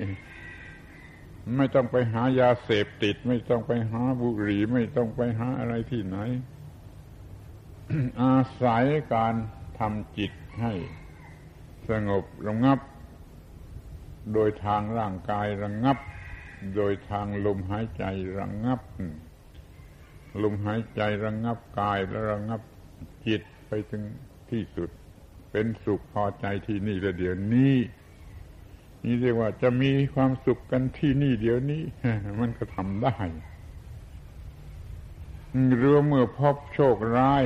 [1.56, 6.16] ไม่ต้องไปหายาเสพติด ไม่ต้องไปหาบุหรี่ไม่ต้องไปหาอะไรที่ไหน
[8.22, 8.84] อาศัย
[9.14, 9.34] การ
[9.78, 10.72] ทำจิต ให้
[11.88, 12.78] สงบระงับ
[14.34, 15.98] โดยทางร่างกายระงับ
[16.76, 18.04] โดยทางลมหายใจ
[18.38, 18.80] ระงับ
[20.42, 22.60] ลมหายใจระงับกายและระงับ
[23.26, 24.04] จิตไปถึง
[24.50, 24.90] ที่สุด
[25.50, 27.74] เป็นสุขพอใจที่นี่และเดี๋ยวนี้
[29.04, 31.82] นี่เรียกว่าจะมีความสุขกันที่นี่เดี๋ยวนี้
[32.40, 33.16] มันก็ทำได้
[35.76, 37.44] หรือเมื่อพบโชคร้าย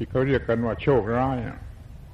[0.00, 1.38] ที่เขาเรียกกันว่าโชคร้าย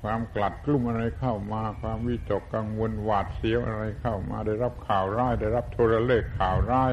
[0.02, 6.92] ความกลัดกลุ้มอะไรเข้ามา ความวิตกกังวลหวาดเสียวอะไรเข้ามา ได้รับข่าวร้าย ได้รับโทรเลขข่าวร้าย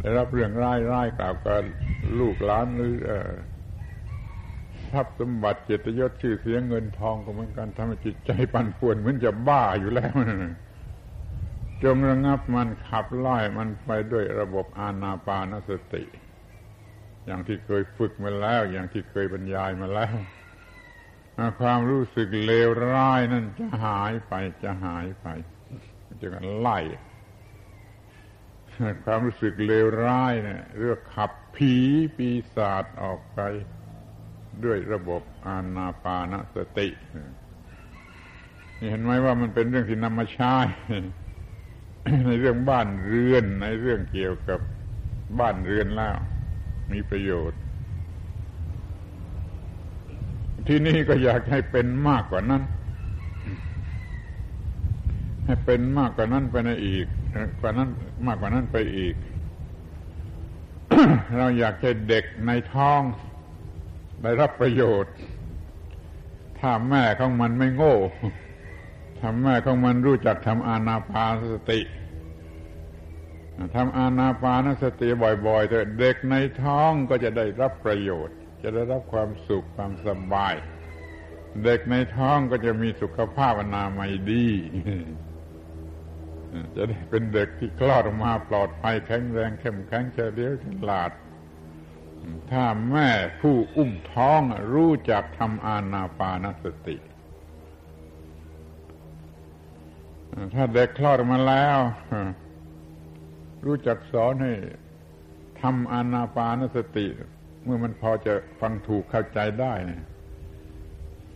[0.00, 1.62] ได้รับเรื่องร้ายร้ายกล่าวกับ
[2.18, 2.94] ลูกหลานหรือ
[4.90, 10.12] ทรัพย์สมบัติเกียรติยศชื่อเสียงเงินทองก็เหมือนกันทำให้จิตใจปั่นป่วนเหมือนจะบ้าอยู่แล้ว
[11.84, 16.02] จงระงับมันขับไล่มันไปด้วยระบบอานาปานสติ
[17.26, 20.14] อย่างที่เคยฝึกมาแล้ว อย่างที่เคยบรรยายมาแล้ว
[21.60, 25.26] ความรู้สึกเลวร้ายนั่นจะหายไปจะหายไป
[26.20, 26.78] จะกันไล่
[29.04, 31.74] ความรู้สึกเลวร้ายเนี่ยเรื่องขับผี
[32.16, 33.40] ปีศาจออกไป
[34.64, 36.88] ด้วยระบบอานาปานสติ
[38.78, 40.56] นี่เห็นไหมว่ามันเป็นเรื่องที่นำมาใช้
[42.26, 44.60] ในเรื่องบ้านเรือนในเรื่องเกี่ยวกับ
[45.40, 46.16] บ้านเรือนแล้ว
[46.92, 47.60] มีประโยชน์
[50.66, 52.62] ที่นี่ก็อยากให้เป็นมากกว่านั้น
[55.46, 57.06] ให้เป็นมากกว่านั้นไปในอีก
[57.60, 57.88] กว่านั้น
[58.26, 59.14] มากกว่านั้นไปอีก
[61.36, 63.00] เราอยากให้เด็กในท้อง
[64.22, 65.12] ได้รับประโยชน์
[66.58, 67.96] ถ้าแม่ของมันไม่โง่
[69.18, 71.80] ถ้าแม่ของมันรู้จักทำอานาปานสติ
[73.74, 75.08] ทำอานาปานสติ
[75.46, 80.54] บ่อยๆเถอะเด็กในท้องก็จะได้รับประโยชน์ จะได้รับความสุขความสบาย
[81.64, 84.48] เด็กในท้องก็จะมีสุขภาพอนามัยดี
[86.76, 91.10] จะได้เป็นเด็กที่คลอดออกมาปลอดภัยแข็งแรงเข้มแข็งเฉลียวฉลาด
[92.50, 93.08] ถ้าแม่
[93.40, 94.40] ผู้อุ้มท้อง
[94.72, 96.96] รู้จักทำอานาปานสติ
[100.54, 101.78] ถ้าเด็กคลอดมาแล้ว
[103.64, 104.52] รู้จักสอนให้
[105.60, 107.06] ทำอานาปานสติ
[107.64, 110.04] เมื่อมันพอจะฟังถูกเข้าใจได้เนี่ย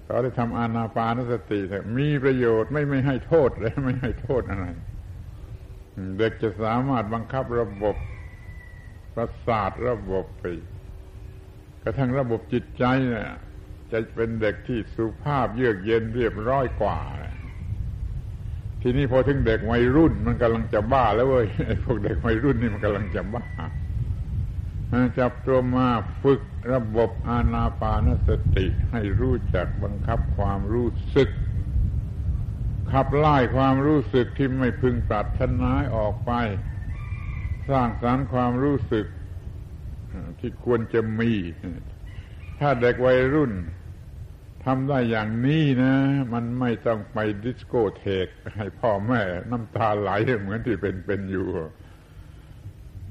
[0.05, 4.67] เขาได้ทำอานาปานสติแต่มีประโยชน์ไม่ไม่ให้โทษเลยไม่ให้โทษอะไร
[6.19, 7.97] เด็กจะสามารถบังคับระบบ
[9.15, 10.45] ประสาทระบบไป
[11.83, 13.31] กระทั่งระบบจิตใจเนี่ย
[13.93, 16.99] จะเป็นเด็กที่สุภาพเยือกเย็นเรียบร้อยกว่า
[18.83, 23.45] ทีนี้พอถึงเด็กวัยรุ่น มันกำลังจะบ้าแล้วเว้ยไอ้พวกเด็กวัยรุ่นนี่มันกำลังจะบ้า
[25.19, 25.89] จับตัวมา
[26.23, 26.41] ฝึก
[26.73, 31.29] ระบบอาณาปานสติ ให้รู้จักบังคับความรู้สึก
[32.93, 36.33] ขับไล่ความรู้สึกที่ไม่พึงปรารถนาออกไป
[37.71, 39.07] สร้างสรรค์ความรู้สึก
[40.39, 41.33] ที่ควรจะมี
[42.61, 43.53] ถ้าเด็กวัยรุ่น
[44.65, 45.95] ทำได้อย่างนี้นะ
[46.33, 49.21] มันไม่ต้องไปดิสโกเทกให้พ่อแม่
[49.51, 51.47] น้ำตาไหลเหมือนที่เป็นเป็นอยู่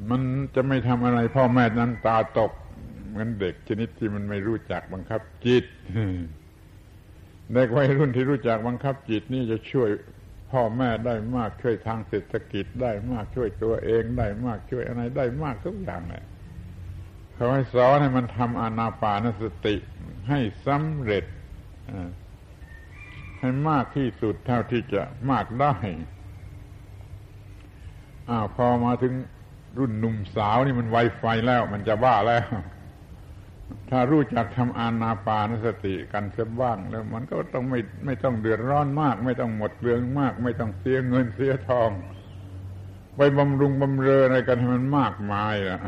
[0.09, 0.21] มัน
[0.55, 2.51] จะไม่ทำอะไรพ่อแม่นั้นตาตก
[3.09, 5.65] เหมือนเด็กชนิดที่มันไม่รู้จักบังคับจิต
[7.53, 9.89] เด็กวัยรุ่นที่รู้จักบังคับจิตนี่จะช่วย
[10.51, 16.23] พ่อแม่ได้มากช่วยทางเศรษฐกิจได้มากช่วยตัวเองได้มากช่วยอะไรได้มากทุกอย่างเลย
[17.33, 19.75] เขาให้สอนให้มันทำอนาปานสติ
[20.29, 21.25] ให้สำเร็จ
[23.39, 25.73] ให้มากที่สุดเท่าที่จะมากได้
[28.29, 29.13] อ้าวพอมาถึง
[29.77, 32.45] รุ่นหนุ่มสาวนี่มันไวไฟแล้ว มันจะบ้าแล้ว
[33.89, 41.91] ถ้ารู้จักทำอานาปานสติกันเสียบ้าง แล้วมันก็ต้องไม่ไม่ต้องเดือดร้อนมาก ไม่ต้องหมดเรื่องมาก ไม่ต้องเสียเงินเสียทอง
[43.15, 45.79] ไปบำรุงบำเรออะไรกันให้มันมากมายอะ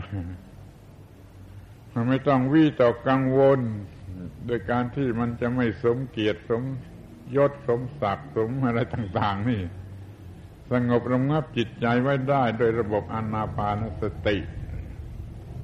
[1.93, 3.59] มันไม่ต้องวิตกกังวล
[4.45, 6.63] โดยการที่มันจะไม่สมเกียรติสม
[7.36, 9.62] ยศสมศักดิ์สมอะไรต่าง ๆ นี่
[10.71, 14.38] สงบระงับจิตใจไว้ได้โดยระบบอนาปานสติ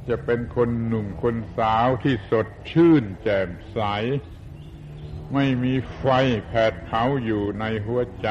[0.10, 3.80] จะเป็นคนหนุ่มคนสาวที่สดชื่น แจ่มใส
[5.34, 6.06] ไม่มีไฟ
[6.48, 8.30] แผดเผาอยู่ในหัวใจ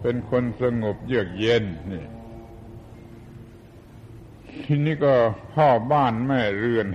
[0.00, 2.04] เป็นคนสงบเยือกเย็นนี่
[4.64, 5.14] ทีนี้ก็
[5.54, 6.86] พ่อบ้านแม่เรือน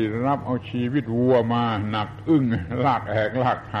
[0.00, 2.44] ที่รับเอาชีวิตวัวมาหนักอึ้ง
[2.84, 3.76] ลากแอกลากไถ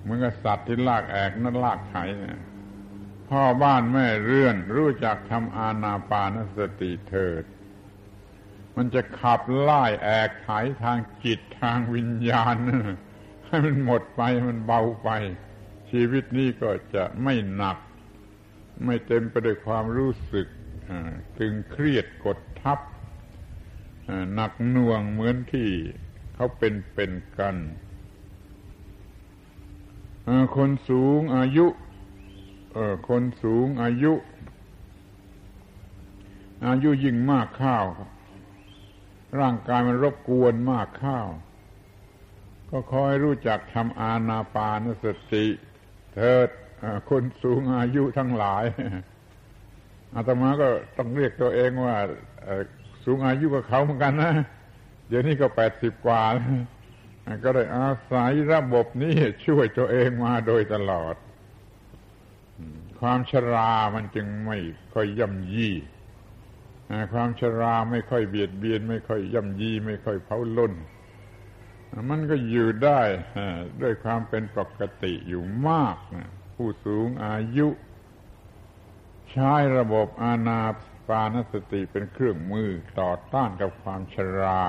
[0.00, 1.96] เหมือนกับสัตว์ที่ลากแอกนั่นลากไถ
[3.28, 7.44] พ่อบ้านแม่เรือนรู้จักทำอาณาปานสติเถิด
[8.76, 10.50] มันจะขับไล่แอกไถ
[10.82, 12.56] ทางจิตทางวิญญาณ
[13.46, 15.10] ให้มันหมดไปมันเบาไป
[15.90, 17.78] ชีวิตนี้ก็จะไม่หนัก
[18.84, 20.46] ไม่เต็มไปด้วยความรู้สึก
[21.38, 22.78] ตึงเครียดกดทับ
[24.34, 25.70] หนักหน่วงเหมือนที่
[26.34, 27.56] เขาเป็นเป็นกัน
[30.56, 31.66] คนสูงอายุ
[33.08, 34.12] คนสูงอายุ
[36.66, 37.84] อายุยิ่งมากข้าว
[39.40, 41.28] ร่างกายมันรบกวนมากข้าว
[42.70, 45.46] ก็คอยรู้จักทำอาณาปานสติ
[46.14, 46.48] เถิด
[47.10, 48.64] คนสูงอายุทั้งหลาย
[50.14, 51.96] อาตมาก็ต้องเรียกตัวเองว่า
[53.04, 54.32] สูงอายุกับเขาเหมือนกันนะ
[55.08, 56.22] เดี๋ยวนี้ก็แปดสิบกว่า
[57.44, 59.14] ก็ได้อาศัยระบบนี้
[59.46, 61.14] ช่วยตัวเองมาโดยตลอด
[63.00, 64.58] ความชรามันจึงไม่
[64.94, 65.68] ค่อยย่ำยี
[67.12, 70.72] ความชราไม่ค่อยเบียดเบียน ไม่ค่อยย่ำยี ไม่ค่อยเผาล้น
[72.10, 73.00] มันก็อยู่ได้
[73.82, 75.96] ด้วยความเป็นปกติอยู่มาก
[76.56, 77.68] ผู้สูงอายุ
[79.30, 80.60] ใช้ระบบอาณา
[81.08, 84.62] ปานสติเป็นเครื่องมือต่อต้านกับความชรา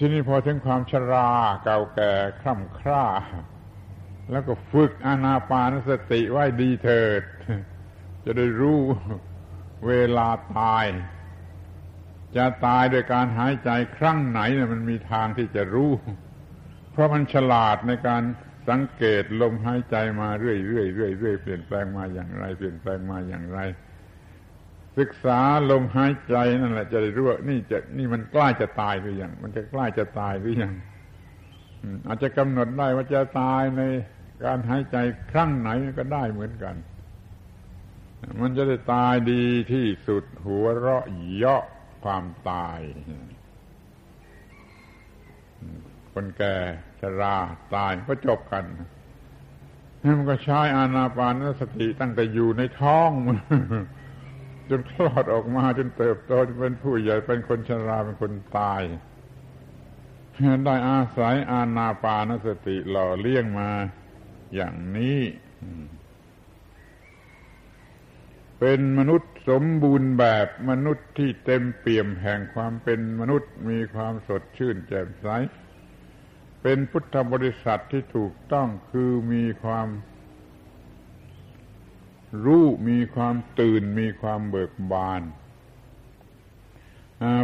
[0.00, 1.28] ที่นี่พอถึงความชรา
[1.64, 3.04] เก่าแก่คร่ำคร่า
[4.30, 7.22] แล้วก็ฝึกอาณาปานสติไว้ดีเถิด
[8.24, 8.80] จะได้รู้
[9.86, 10.86] เวลาตาย
[12.36, 15.90] จะตายโดยการหายใจครั้งไหนเนี่ยมันมีทางที่จะรู้
[16.92, 18.22] เพราะมันฉลาดในการ
[18.68, 23.58] สังเกตลมหายใจมาเรื่อยๆเรื่อยๆเรื่อยเปลี่ยนแปลงมาอย่างไร เปลี่ยนแปลงมาอย่างไร
[24.98, 30.72] ศึกษาลมหายใจนั่นแหละ จะได้รู้ว่านี่จะนี่มันใกล้จะตายหรือยังมันจะใกล้จะตายหรือยัง
[32.06, 33.82] อาจจะกำหนดได้ว่าจะตายใน
[34.44, 34.96] การหายใจ
[35.30, 36.74] ครั้งไหนก็ได้เหมือนกัน
[38.40, 41.64] มันจะได้ตายดีที่สุดหัวเราะเยาะ
[42.04, 42.80] ความตาย
[46.12, 46.54] คนแก่
[47.00, 47.36] ชรา
[47.74, 48.64] ตายก็จบกัน
[50.18, 53.38] มันก็ใช้อานาปานสติตั้งแต่อยู่ในท้องมัน
[54.70, 58.82] จนคลอดออกมาจนเติบโตจนเป็นผู้ใหญ่เป็นคนชราเป็นคนตาย
[60.64, 63.70] ได้อาศัยอานาปานสติหล่อเลี้ยงมา
[64.54, 65.18] อย่างนี้
[68.58, 75.26] เป็นมนุษย์สมบูรณ์แบบมนุษย์ที่เต็มเปี่ยมแห่งความเป็นมนุษย์มีความสดชื่นแจ่มใส
[76.62, 79.88] เป็นพุทธบริษัทที่ถูกต้องคือมีความ
[82.44, 85.22] รู้มีความตื่นมีความเบิกบาน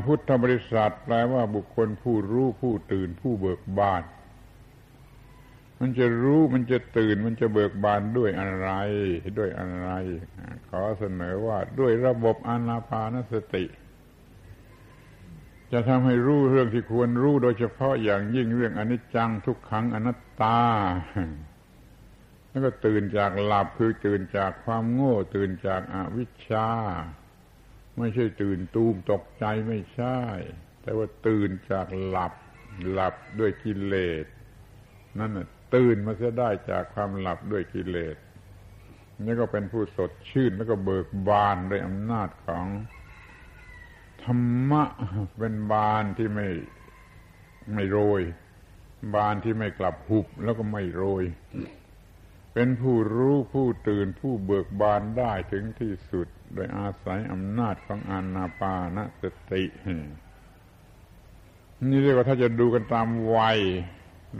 [0.06, 4.02] พุทธบริษัทแปลว่าบุคคลผู้รู้ผู้ตื่นผู้เบิกบาน
[5.80, 8.68] มันจะรู้มันจะตื่นมันจะเบิกบานด้วยอะไร
[9.38, 9.88] ด้วยอะไร
[10.68, 13.64] ขอเสนอว่าด้วยระบบอนาปานสติ
[15.72, 20.60] จะทำให้รู้เรื่องที่ควรรู้โดยเฉพาะอย่างยิ่งเรื่องอนิจจังทุกขังอนัตตา
[22.54, 26.68] แล้วก็ตื่นจากหลับคือตื่นจากความโง่ ตื่นจากอาวิชชา
[27.98, 30.18] ไม่ใช่ตื่นตูมตกใจไม่ใช่
[30.82, 32.32] แต่ว่าตื่นจากหลับ
[32.90, 34.24] หลับด้วยกิเลส
[35.18, 38.16] นั่นน่ะตื่นมาเสียได้จากความหลับด้วยกิเลส
[39.24, 42.66] นี่ก็เป็นผู้สดชื่นแล้วก็เบิกบานด้วยอำนาจของ
[44.22, 44.40] ธรร
[44.70, 44.84] มะ
[45.38, 46.48] เป็นบานที่ไม่
[47.74, 48.22] ไม่โรย
[49.14, 51.24] บานที่ไม่กลับหุบแล้วก็ไม่โรย
[52.54, 59.64] เป็นผู้รู้ผู้ตื่นผู้เบิกบานได้ถึงที่สุด โดยอาศัยอำนาจของอานาปานสติ
[61.88, 63.58] นี่เรียกว่าถ้าจะดูกันตามวัย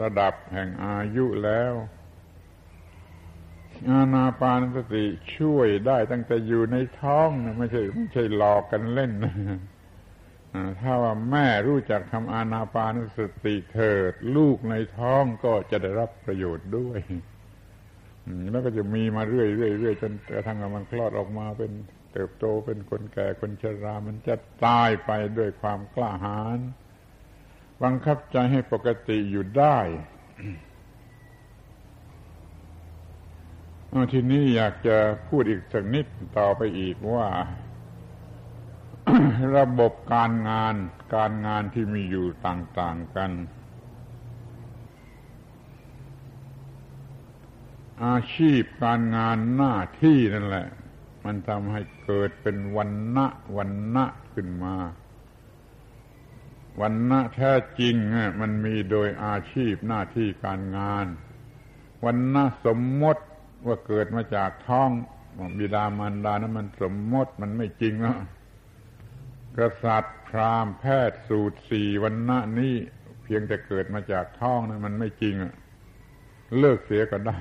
[0.03, 1.72] ระดับแห่งอายุแล้ว
[3.91, 5.05] อาณาปานสติ
[5.36, 9.34] ช่วยได้ตั้งแต่อยู่ในท้องนะไม่ใช่ไม่ใช่หลอกกันเล่นนะ
[10.80, 17.01] ถ้าว่าแม่รู้จักทำอานาปานสติเถิด ลูกในท้องก็จะได้รับประโยชน์ด้วย
[18.53, 21.72] แล้วก็จะมีมาเรื่อยๆเรื่อยจนกระทั่งมันคลอดออกมาเป็น
[22.12, 26.59] เติบโตเป็นคนแก่คนชรา มันจะตายไปด้วยความกล้าหาญ
[27.83, 29.79] บังคับใจให้ปกติอยู่ได้
[34.12, 34.97] ทีนี้อยากจะ
[35.29, 36.07] พูดอีกสักนิด
[36.39, 37.29] ต่อไปอีกว่า
[39.57, 40.75] ระบบการงาน
[41.14, 43.31] การงานที่มีอยู่ต่าง ๆ กัน
[48.03, 50.66] อาชีพการงานหน้าที่นั่นแหละ
[51.24, 53.26] มันทำให้เกิดเป็นวันณะ
[53.57, 54.74] วันณะขึ้นมา
[56.80, 57.95] วันณะแท้จริง
[58.40, 61.07] มันมีโดยอาชีพหน้าที่การงาน
[62.05, 63.22] วันณะสมมติ
[63.66, 64.90] ว่าเกิดมาจากท้อง
[65.59, 68.16] บิดามารดานั้นมันสมมติมันไม่จริงนะ
[69.59, 72.74] กษัตริย์พราหมณ์แพทย์สูตรสี่วันณะนี้
[73.22, 75.55] เพียงแต่เกิดมาจากท้องนั้นมันไม่จริงอะ
[76.59, 77.38] เลิกเสียก็ได้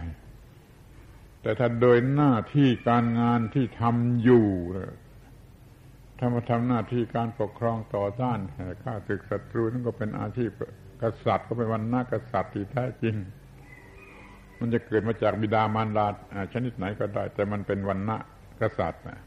[1.43, 4.47] แต่ถ้าโดยหน้าที่การงานที่ทำอยู่
[6.19, 8.37] ถ้ามาทำหน้าที่การปกครองต่อต้าน
[8.83, 10.49] ข้าศึกศัตรูนั่นก็เป็นอาชีพ
[11.01, 13.15] กษัตริย์ก็เป็นวันหน้ากษัตริย์ที่แท้จริง
[14.59, 16.07] มันจะเกิดมาจากบิดามารดา
[16.53, 18.17] ชนิดไหนก็ได้ แต่มันเป็นวันณะ
[18.61, 19.19] กษัตริย์นะ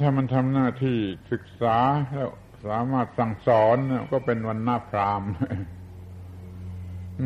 [0.00, 0.96] ถ้ามันทำหน้าที่
[1.32, 1.78] ศึกษา
[2.12, 2.30] แล้ว
[2.66, 3.76] สามารถสั่งสอน
[4.12, 5.22] ก็เป็นวันหน้าพราม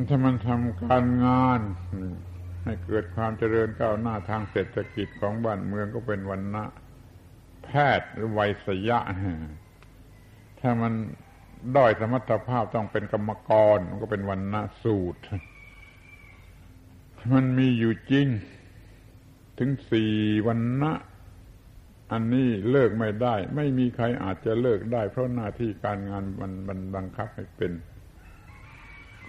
[0.09, 1.61] ถ้ามันทำการงาน
[2.69, 6.65] ให้เกิดความเจริญก้าวหน้าทางเศรษฐกิจของบ้านเมืองก็เป็นวันณะ
[7.65, 8.99] แพทย์หรือไวยสยะ
[10.61, 10.93] ถ้ามัน
[11.77, 15.21] ด้อยสมรรถภาพต้องเป็นกรรมกรมันก็เป็นวันณะสูตร
[17.35, 18.27] มันมีอยู่จริง
[19.59, 20.13] ถึงสี่
[20.47, 20.93] วันณะ
[22.13, 27.73] อันนี้เลิกไม่ได้ ไม่มีใครอาจจะเลิกได้ เพราะหน้าที่การงานมันมันบังคับให้เป็น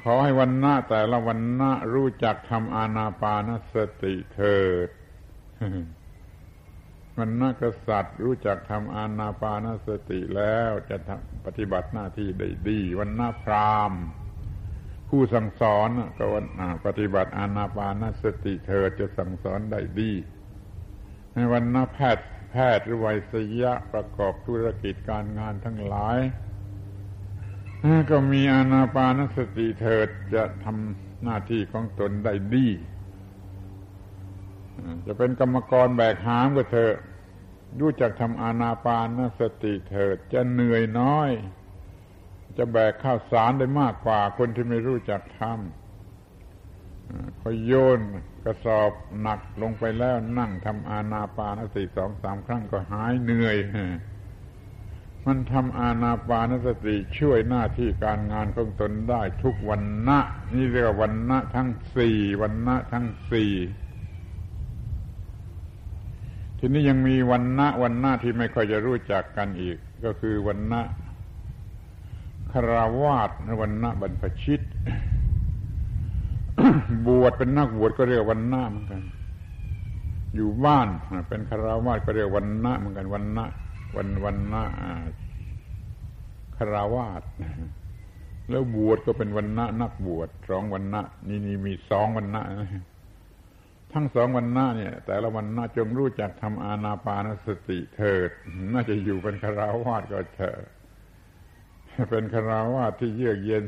[0.03, 4.89] ขอให้วันหน้าแต่ละวันหน้ารู้จักทำอาณาปานสติเถิด
[7.17, 10.97] วันหน้ากษัตริย์รู้จักทำอาณาปานสติแล้วจะ
[11.45, 13.93] ปฏิบัติหน้าที่ได้ดี วันหน้าพราม
[15.09, 16.45] ผู้สั่งสอนก็วัน
[16.85, 20.11] ปฏิบัติอาณาปานสติเถิดจะสั่งสอนได้ดี
[21.33, 26.19] ในวันหน้าแพทย์แพทย์หรือวิศยะประกอบธุรกิจการงานทั้งหลาย
[28.09, 32.67] ก็มีอานาปานสติเถิดจะทำหน้าที่ของตนได้ดี
[35.05, 36.95] จะเป็นกรรมกรแบกหามก็เถอะ
[37.79, 41.29] รู้จักทำอานาปานสติเถิดจะเหนื่อยน้อย
[42.57, 47.99] จะแบกข้าวสารได้มากกว่าคนที่ไม่รู้จักทำพอโยน
[48.43, 53.57] กระสอบหนักลงไปแล้วนั่งทำอาณาปานสติสองสามครั้งก็หายเหนื่อย
[55.25, 60.19] มันทำอาณาปานสติช่วยหน้าที่การงานของตนได้ทุกวันนะ
[60.53, 63.53] นี่เรียกว่าวันนะทั้งสี่วันนะทั้งสี่
[66.57, 70.81] ทีนี้ยังมีวันนะวันนะที่ไม่ค่อยจะรู้จักกันอีก ก็คือวันนะ
[72.51, 74.61] คาราวาสวันนะบรรพชิต
[77.07, 79.01] บวชเป็นนักบวชก็เรียกวันน้าเหมือนกัน
[80.35, 80.87] อยู่บ้าน
[81.27, 83.45] เป็นคาราวาสก็เรียกวันน้าเหมือนกันวันน้า
[83.95, 84.65] วันวันหน้า
[86.57, 87.23] คาราวาส
[88.49, 92.43] แล้วบวชก็เป็นวันนานักบวชสองวันน้านี่นี่มีสองวันน้า
[93.93, 98.31] ทั้งสองวันน้าเนี่ย แต่ละวันน้าจงรู้จักทำอาณาปานสติเถิด
[98.73, 100.57] น่าจะอยู่เป็นคาราวาสก็เถอะ
[102.09, 103.63] เป็นคาราวาสที่เยือกเย็น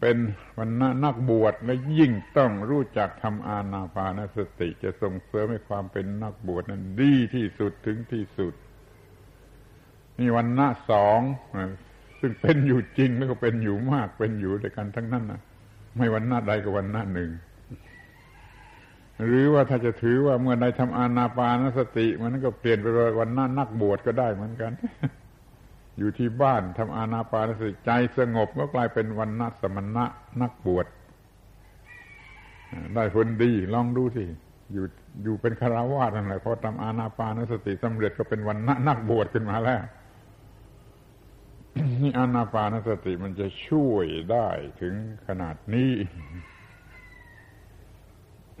[0.00, 0.16] เป็น
[0.58, 8.54] วันณะนักบวชและยิ่งต้องรู้จักทำอาณาปานสติ จะส่งเสริมให้ความเป็นนักบวชนั้นดีที่สุดถึงที่สุด
[10.18, 11.20] นี่วันณะสอง
[12.20, 15.40] ซึ่งเป็นอยู่จริงแล้วก็เป็นอยู่มากเป็นอยู่ด้วยกันทั้งนั้นนะ
[15.96, 17.30] ไม่วันหน้าใดก็วันหน้าหนึ่ง
[19.26, 24.72] หรือว่าถ้าจะถือว่าเมื่อใดทำอาณาปานสติ มันก็เปลี่ยนไปเป็นวันหน้านักบวชก็ได้เหมือนกัน
[25.98, 30.04] อยู่ที่บ้านทำอานาปานสติใจสงบก็กลายเป็นวันนัสมณะ
[30.40, 30.86] นักบวช
[32.94, 34.24] ได้ผลดีลองดูสิ
[34.72, 34.84] อยู่
[35.22, 39.82] อยู่เป็นคาราวาสนั่นแหละพอทำอานาปานสติสำเร็จก็เป็นวันนักบวชขึ้นมาแล้ว
[42.02, 44.48] นี่อานาปานสติมันจะช่วยได้
[44.80, 44.94] ถึง
[45.26, 45.92] ขนาดนี้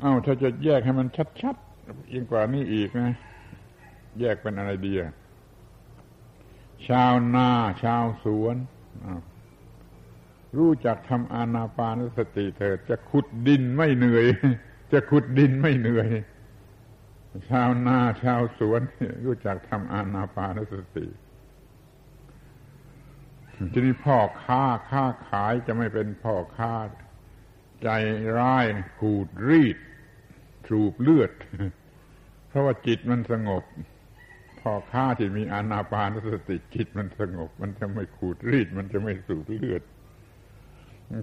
[0.00, 1.08] เอา้าถ้าจะแยกให้มัน
[1.42, 3.14] ชัดๆยิ่งกว่านี้อีกนะ
[4.20, 5.12] แยกเป็นอะไรดีอะ
[6.88, 7.50] ชาวนา
[7.84, 8.56] ชาวสวน
[10.58, 14.26] รู้จักทำอานาปานสติเถิด จะขุดดินไม่เหนื่อย
[14.92, 16.08] จะขุดดินไม่เหนื่อย
[17.50, 18.80] ชาวนาชาวสวน
[19.24, 21.06] รู้จักทำอานาปานสติ
[23.72, 26.74] ทีนี้พ่อค้าค้าขายจะไม่เป็นพ่อค้า
[27.82, 27.88] ใจ
[28.38, 28.66] ร้าย
[28.98, 29.76] ขูดรีด
[30.66, 31.32] ถูบเลือด
[32.48, 33.64] เพราะว่าจิตมันสงบ
[34.68, 39.82] พ่อค้าที่มีอานาปานสติจิตมันสงบ มันจะไม่ขูดรีด มันจะไม่สูบเลือด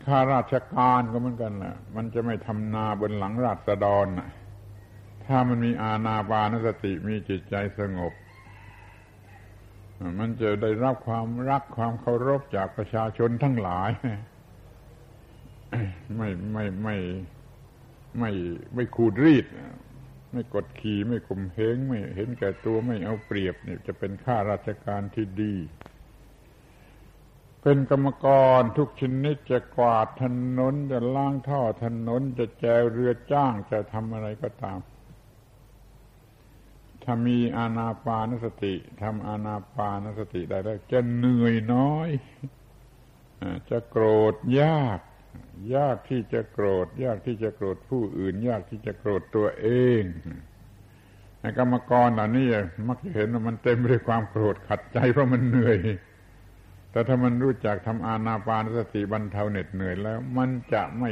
[0.07, 4.29] ข้าราชการก็เหมือนกันนะมันจะไม่ทำนาบนหลังราษฎรนะ
[5.25, 8.13] ถ้ามันมีอาณาปานสติมีจิตใจสงบ
[10.19, 13.91] มันจะได้รับความรักความเคารพจากประชาชนทั้งหลาย
[16.17, 16.97] ไม่ไม่ไม่
[18.19, 18.31] ไม่
[18.75, 19.45] ไม่ขูดรีด
[20.33, 25.55] ไม่กดขี่ไม่ข่มเหงไม่เห็นแก่ตัวไม่เอาเปรียบเนี่ยจะเป็นข้าราชการที่ดี
[27.61, 28.27] เป็นกรรมก
[28.59, 30.25] รทุกชนิดจะกวาดถ
[30.57, 34.79] นนจะล้างท่อถนนจะแจวเรือจ้างจะทำอะไรก็ตาม
[37.03, 42.09] ถ้ามีอานาปานสติทำอานาปานสติได้แล้วจะเหนื่อยน้อย
[43.69, 44.99] จะโกรธยาก
[45.75, 49.67] ยากที่จะโกรธ ยากที่จะโกรธผู้อื่น ยากที่จะโกรธตัวเอ
[49.99, 50.01] ง
[51.57, 52.47] กรรมกรเหล่านี้
[52.87, 55.77] มักจะเห็นว่ามันเต็มไปด้วยความโกรธขัดใจเพราะมันเหนื่อย
[56.91, 61.11] แต่ถ้ามันรู้จักทำอานาปานสติบรรเทาเหน็ดเหนื่อยแล้ว มันจะไม่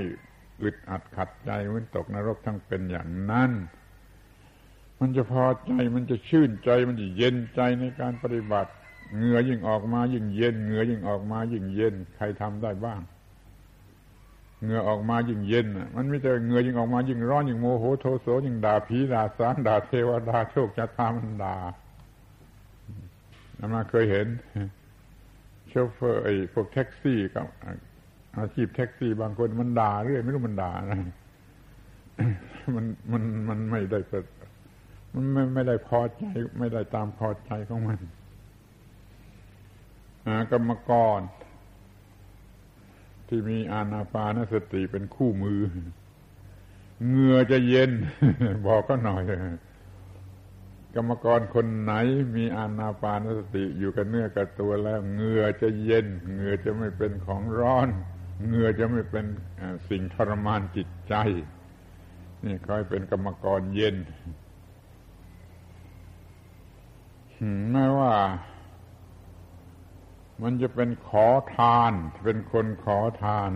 [0.61, 3.51] อึดอัดขัดใจมันตกนรกทั้งเป็นอย่างนั้น
[4.99, 8.71] มันจะพอใจมันจะชื่นใจมันจะเย็นใจในการปฏิบัติ
[9.15, 13.01] เหงื่อยิ่งออกมายิ่งเย็นเหงื่อยิ่งออกมายิ่งเย็น ใครทำได้บ้าง
[14.63, 21.55] เหงื่อออกมายิ่งเย็นมันไม่ใช่เหงื่อยิ่งออกมายิ่งร้อนยิ่งโมโหโทโสยิ่งด่าผีด่าสารด่าเทวดาโชคชะตามันด่า
[23.57, 24.27] นามาเคยเห็น
[25.69, 27.45] โชเฟอร์ไอ้พวกแท็กซี่กับ
[28.37, 30.99] อาชีพแท็กซี่บางคนมันด่าเรื่อยไม่รู้มันด่านะ
[32.75, 34.25] มันมันมันไม่ได้เปิด
[35.13, 36.23] มันไม่ไม่ได้พอใจ
[36.59, 37.99] ไม่ได้ตามพอใจของมัน
[40.51, 41.19] กรรมกร
[43.33, 45.59] ที่มีอานาปานสติเป็นคู่มือ
[47.07, 47.91] เหงื่อจะเย็น
[48.67, 49.23] บอกก็หน่อย
[50.95, 51.93] กรรมกรคนไหน
[52.35, 57.87] มีอานาปานสติอยู่กับเนื้อกับตัวแล้วเหงื่อจะเย็นเหงื่อจะไม่เป็นของร้อน
[58.47, 59.25] เหงื่อจะไม่เป็น
[59.89, 61.15] สิ่งทรมานจิตใจ
[62.45, 63.95] นี่คอยเป็นกรรมกรเย็น
[67.71, 68.13] ไม่ว่า
[70.43, 73.51] มันจะเป็นขอทาน เป็นคนขอทาน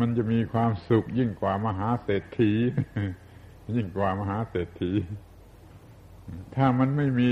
[0.00, 2.52] มันจะมีความสุขยิ่งกว่ามหาเศรษฐี
[3.74, 4.92] ยิ่งกว่ามหาเศรษฐี
[6.54, 7.30] ถ้ามันไม่มี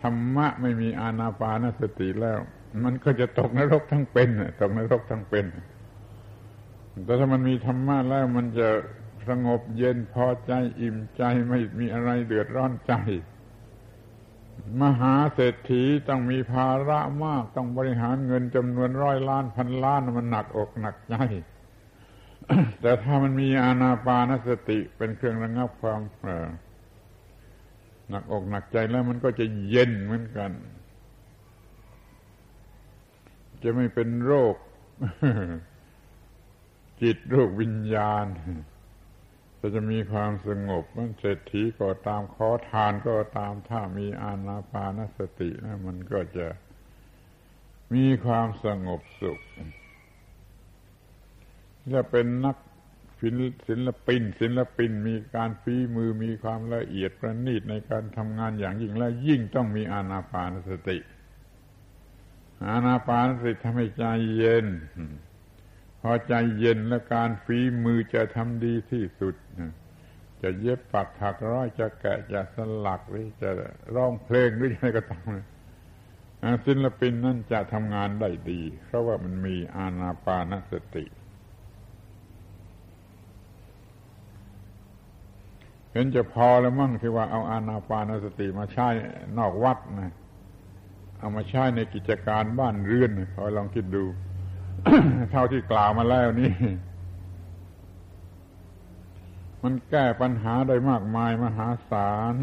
[0.00, 2.38] ธรรมะไม่มีอานาปานสติแล้ว
[2.84, 4.28] มันก็จะตกนรกทั้งเป็น
[4.60, 5.46] ตกนรกทั้งเป็น
[7.04, 8.68] แต่ถ้ามันมีธรรมะแล้วมันจะ
[9.28, 12.94] สงบเย็นพอใจอิ่มใจไม่มีอะไรเดือดร้อนใจ
[14.82, 21.14] มหาเศรษฐีต้องมีภาระมาก ต้องบริหารเงินจำนวนร้อยล้านพันล้านมันหนักอกหนักใจ
[22.80, 26.00] แต่ถ้ามันมีอานาปานสติเป็นเครื่องระงับความ
[28.08, 30.50] หนักอกหนักใจแล้วมันก็จะเย็นเหมือนกัน
[33.62, 34.54] จะไม่เป็นโรค
[37.02, 38.26] จิตโรควิญญาณ
[39.58, 46.46] จะจะมีความสงบมันเศรษฐีก็ตามขอทานก็ตามถ้ามีอานาปานสตินะมันก็จะ
[47.94, 49.38] มีความสงบสุข
[51.94, 52.56] จะเป็นนัก
[53.20, 53.30] ศิ
[53.86, 60.98] ลปินศิลปินมีการฝีมือมีความละเอียดประณีตในการทำงานอย่างยิ่งและยิ่งต้องมีอานาปานสติ
[62.68, 64.04] อานาปานสติทำให้ใจ
[64.36, 64.66] เย็น
[66.08, 69.34] อใจเย็นและการฝีมือจะทำดีที่สุด
[70.42, 73.50] จะเย็บปักถักร้อยจะแกะจะสลักหรือจะ
[73.94, 75.28] ร้องเพลงหรืออะไรก็ตาม
[76.66, 81.04] ศิลปินนั่นจะทำงานได้ดี เพราะว่ามันมีอาณาปานสติ
[85.92, 88.88] เห็นจะพอแล้วมั่งที่ว่าเอาอาณาปานสติมาใช้
[89.38, 90.14] นอกวัดนะ
[91.18, 94.04] เอามาใช้ในกิจการบ้านเรือนคอยลองคิดดู
[95.30, 96.52] เท่าที่กล่าวมาแล้วนี่
[99.62, 102.34] มันแก้ปัญหาได้มากมายมหาศาล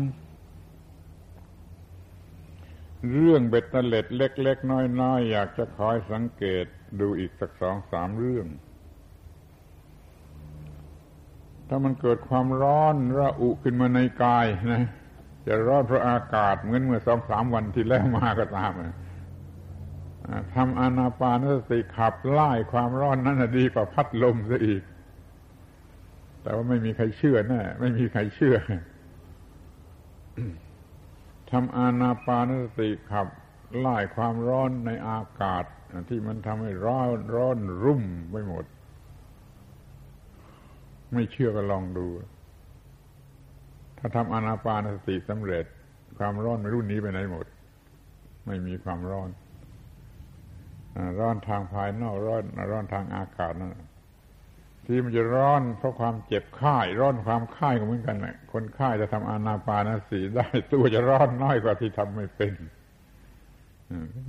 [3.12, 4.72] เรื่องเบ็ดเตล็ดเล็ก ๆ
[5.02, 6.66] น้อย ๆ อยากจะคอยสังเกต
[7.00, 8.48] ดูอีกสักสองสามเรื่อง
[11.68, 14.84] ถ้ามันเกิดความร้อนระอุขึ้นมาในกายนะ
[15.48, 18.96] จะร้อนเพราะอากาศเหมือนเมื่อสองสามวันที่แล้วมาก็ตามนะ
[20.56, 24.84] ทำอนาปานสติขับไล่ความร้อนนั้นดีกว่าพัดลมซะอีก
[26.42, 28.58] แต่ว่าไม่มีใครเชื่อแน่ไม่มีใครเชื่อ
[31.52, 33.28] ทำอานาปานสติขับ
[33.78, 35.64] ไล่ความร้อนในอากาศ
[36.10, 38.66] ที่มันทำให้ร้อนร้อนรุ่มไปหมด
[41.14, 42.08] ไม่เชื่อก็ลองดู
[43.98, 45.66] ถ้าทำอานาปานสติสำเร็จ
[46.18, 47.46] ความร้อนไม่รู้นี้ไปไหนหมด
[48.46, 49.30] ไม่มีความร้อน
[51.20, 53.76] ร้อนทางภายนอกร้อนร้อนทางอากาศนั่น
[54.86, 62.54] ที่มันจะร้อนเพราะความเจ็บไข้ร้อนความไข้ก็เหมือนกันแหละคนไข้จะทำอานาปานสีได้ ตัวจะร้อนน้อยกว่าที่ทำไม่เป็น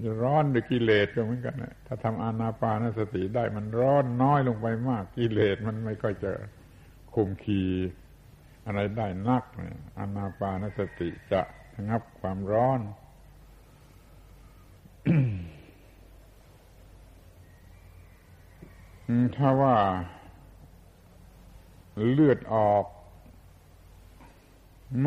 [0.05, 6.33] จะร้อนด้วยกิเลสก็เหมือนกันนะถ้าทำอานาปานสติได้ มันร้อนน้อยลงไปมาก กิเลสมันไม่ค่อยจะ
[7.15, 7.63] คุมขี
[8.67, 9.45] อะไรได้นัก
[9.99, 11.41] อานาปานสติจะ
[11.89, 12.81] งับความร้อน
[19.37, 19.77] ถ้าว่า
[22.11, 22.85] เลือดออก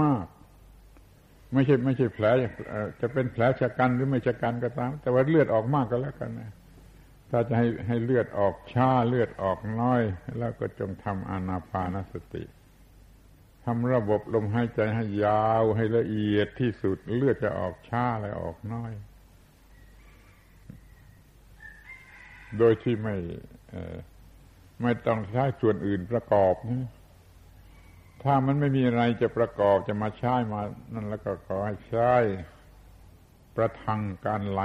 [0.01, 0.25] มาก
[1.53, 2.25] ไม่ใช่ไม่ใช่แผล
[3.01, 6.51] จะเป็นแผลชะกันหรือไม่ชะกันก็ตาม แต่ว่าเลือดออกมากก็แล้วกันนะ
[7.29, 10.01] ถ้าจะให้ให้เลือดออกช้าเลือดออกน้อย
[10.39, 12.43] แล้วก็จงทำอนาปานสติ
[13.65, 18.91] ทำระบบลมหายใจให้ยาวให้ละเอียดที่สุด เลือดจะออกช้าและออกน้อย
[22.57, 23.15] โดยที่ไม่
[24.81, 26.87] ไม่ต้องใช้ส่วนอื่นประกอบนะ
[28.23, 30.61] ถ้ามันไม่มีอะไรจะประกอบจะมาใช้มา
[30.93, 32.13] นั่นแล้วก็ขอให้ใช้
[33.55, 34.61] ประทังการไหล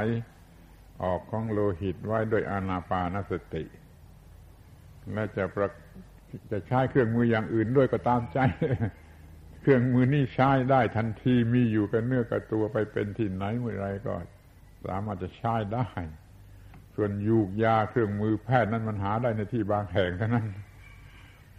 [1.03, 3.65] ออกของโลหิตไว้ด้วยอานาปานสติ
[5.13, 5.69] และจะประ
[6.51, 8.39] จะใช้เครื่องมืออย่างอื่นด้วยก็ตามใจ
[9.61, 14.15] เครื่องมือนี่ใช้ได้ทันทีมีอยู่กับเนื้อกับตัวไปเป็นที่ไหนเมื่อไรก็
[14.87, 15.89] สามารถจะใช้ได้
[16.97, 20.47] ส่วนยูกยาเครื่องมือแพทย์นั้นมันหาได้ในที่บางแห่งเท่านั้น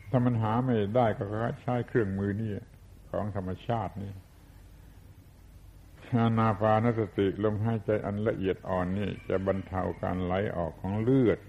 [0.09, 1.23] ถ้ามันหาไม่ได้ก็
[1.61, 2.51] ใช้เครื่องมือนี่
[3.11, 4.13] ของธรรมชาตินี่
[6.15, 11.39] อานาปานสติลมหายใจอันละเอียดอ่อนนี่ จะบรรเทาการไหลออกของเลือด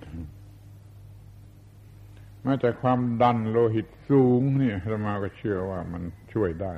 [2.42, 6.74] แม้แต่ความดันโลหิตสูงเนี่ยธรรมาก็เชื่อว่ามันช่วยได้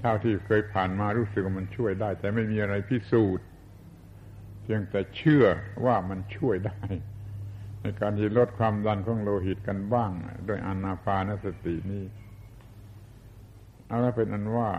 [0.00, 3.46] เท่าที่เคยผ่านมารู้สึกว่ามันช่วยได้ แต่ไม่มีอะไรพิสูจน์
[4.70, 5.44] พียงแต่เชื่อ
[5.84, 6.80] ว่ามันช่วยได้
[7.80, 10.10] ในการที่ลดความดันของโลหิตกันบ้าง
[10.46, 12.04] โดยอนาปานสตินี่
[13.86, 14.70] เอาละเป็นอันว่า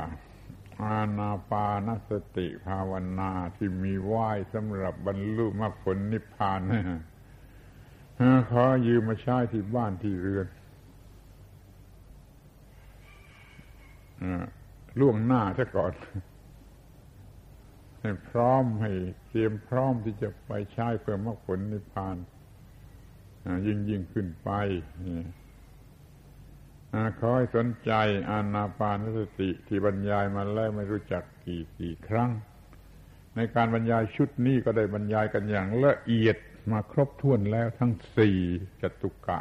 [0.84, 6.84] อานาปานสติภาวนาที่มีไหว้สำหรับบรรลุมรรคผลนิพพานนะ
[8.52, 10.48] ขอยืมมาใช้ที่บ้านที่เรือน
[15.00, 15.92] ล่วงหน้าซะก่อน
[18.02, 18.92] ให้พร้อมให้
[19.28, 22.18] เตรียมพร้อมที่จะไปใช้เพื่อมรรคผลนิพพาน
[23.68, 24.50] ยิ่งยิ่งขึ้นไป
[27.20, 27.92] ขอให้สนใจ
[28.30, 32.32] อานาปานสติที่บรรยายมาแล้วไม่รู้จักกี่กี่ครั้ง
[33.36, 36.38] ในการบรรยายชุดนี้ก็ได้บรรยายกันอย่างละเอียด
[36.72, 38.38] มาครบถ้วนแล้วทั้งสี่
[38.82, 39.40] จตุกะ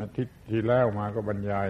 [0.00, 1.68] อาทิตย์ที่แล้วมาก็บรรยาย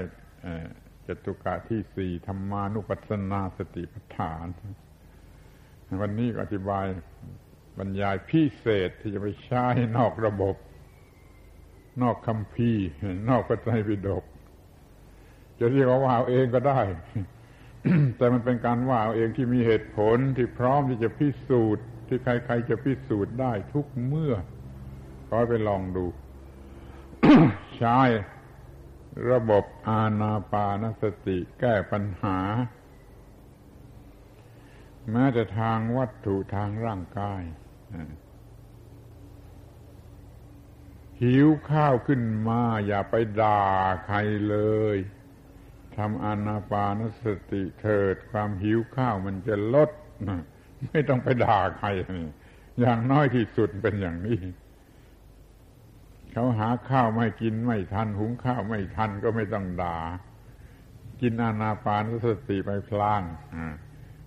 [1.11, 4.47] จตุกะที่สี่ธรรมานุปัสสนาสติปัฏฐาน
[6.03, 6.85] วันนี้ก็อธิบาย
[7.79, 10.57] บรรยายพิเศษที่จะไปใช้นอกระบบ
[12.03, 12.73] นอกคำพี
[13.29, 14.25] นอกพระไตรปิฎก
[15.59, 16.81] จะเรียกว่าเอาเองก็ได้
[18.17, 24.35] แต่มันเป็นการว่าเองที่มีเหตุผลที่พร้อมที่จะพิสูจน์ ที่ใครๆจะพิสูจน์ได้ทุกเมื่อ
[25.29, 26.07] ขอไปลองดู
[27.79, 27.99] ใช้
[29.31, 32.39] ระบบอาณาปานสติแก้ปัญหา
[35.11, 37.43] แม้แต่ทางวัตถุทางร่างกาย
[41.23, 43.63] หิวข้าวขึ้นมา อย่าไปด่า
[44.07, 44.57] ใครเล
[44.95, 44.97] ย
[45.97, 49.91] ทำอานาปานสติเถิด ความหิวข้าวมันจะลด
[50.91, 51.89] ไม่ต้องไปด่าใคร
[52.81, 54.41] อย่างน้อยที่สุดเป็นอย่างนี้
[56.33, 59.99] เขาหาข้าวไม่กินไม่ทัน หุงข้าวไม่ทันก็ไม่ต้องด่า
[61.20, 63.22] กินอานาปานสติไปพลาง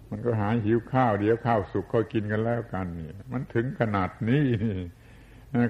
[0.10, 4.46] มันก็หาหิวข้าวเดี๋ยวข้าวสุกเขากินกันแล้วกันนี่มันถึงขนาดนี้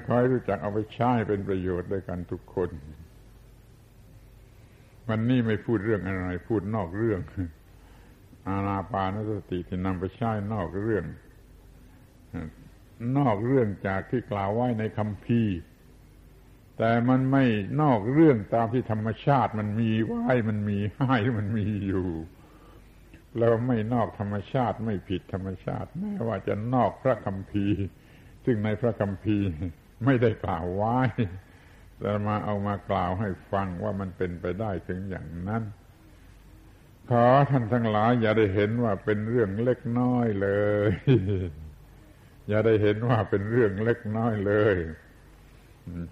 [0.08, 2.70] คอยรู้จักเอาไปใช้เป็นประโยชน์ด้วยกันทุกคน
[5.08, 7.20] วันนี้ไม่พูดเรื่องอะไร พูดนอกเรื่อง
[8.48, 11.06] อาณาปานสติที่นำไปใช้นอกเรื่อง
[13.18, 15.42] นอกเรื่องจากที่กล่าวไว้ในคำพี
[16.78, 17.46] แต่มันไม่
[17.82, 22.10] นอกเรื่องตามที่ธรรมชาติมันมีไว้มันมีให้มันมีอยู่
[23.40, 27.84] เราไม่นอกธรรมชาติไม่ผิดธรรมชาติ แม้ว่าจะนอกพระคำพีร์
[28.46, 29.48] ซึ่งในพระคำพีร์
[30.06, 30.98] ไม่ได้กล่าวไว้
[32.00, 35.64] แต่มาเอามากล่าวให้ฟังว่ามันเป็นไปได้ถึงอย่างนั้น
[37.10, 40.50] ขอท่านทั้งหลาย อย่าได้เห็นว่าเป็นเรื่องเล็กน้อยเล
[40.88, 40.90] ย
[42.50, 44.76] อย่าได้เห็นว่าเป็นเรื่องเล็กน้อยเลย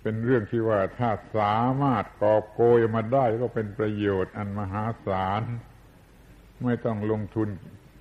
[0.01, 5.41] เป็นเรื่องที่ว่าถ้าสามารถกอบโกยมาได้ก็เป็นประโยชน์อันมหาศาล
[6.63, 7.49] ไม่ต้องลงทุน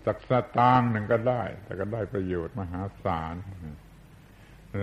[0.07, 3.35] สักสตางค์หนึ่งก็ได้ แต่ก็ได้ประโยชน์มหาศาล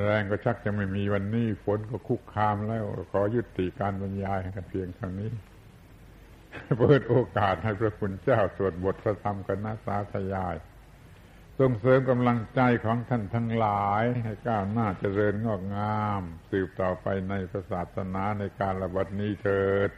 [0.05, 5.29] แรงก็ชักจะไม่มีวันนี้ฝนก็คุกคามแล้ว ขอยุติการบรรยายกันเพียงเท่านี้
[6.79, 10.55] เปิดโอกาสให้พระคุณเจ้าสวดบทพระธรรมกันนะสาธยาย
[11.61, 17.33] ส่งเสริมกำลังใจของท่านทั้งหลาย ให้ก้าวหน้าเจริญงอกงาม สืบต่อไปใน
[17.71, 19.89] ศาสนาในการระบัดนี้เถิด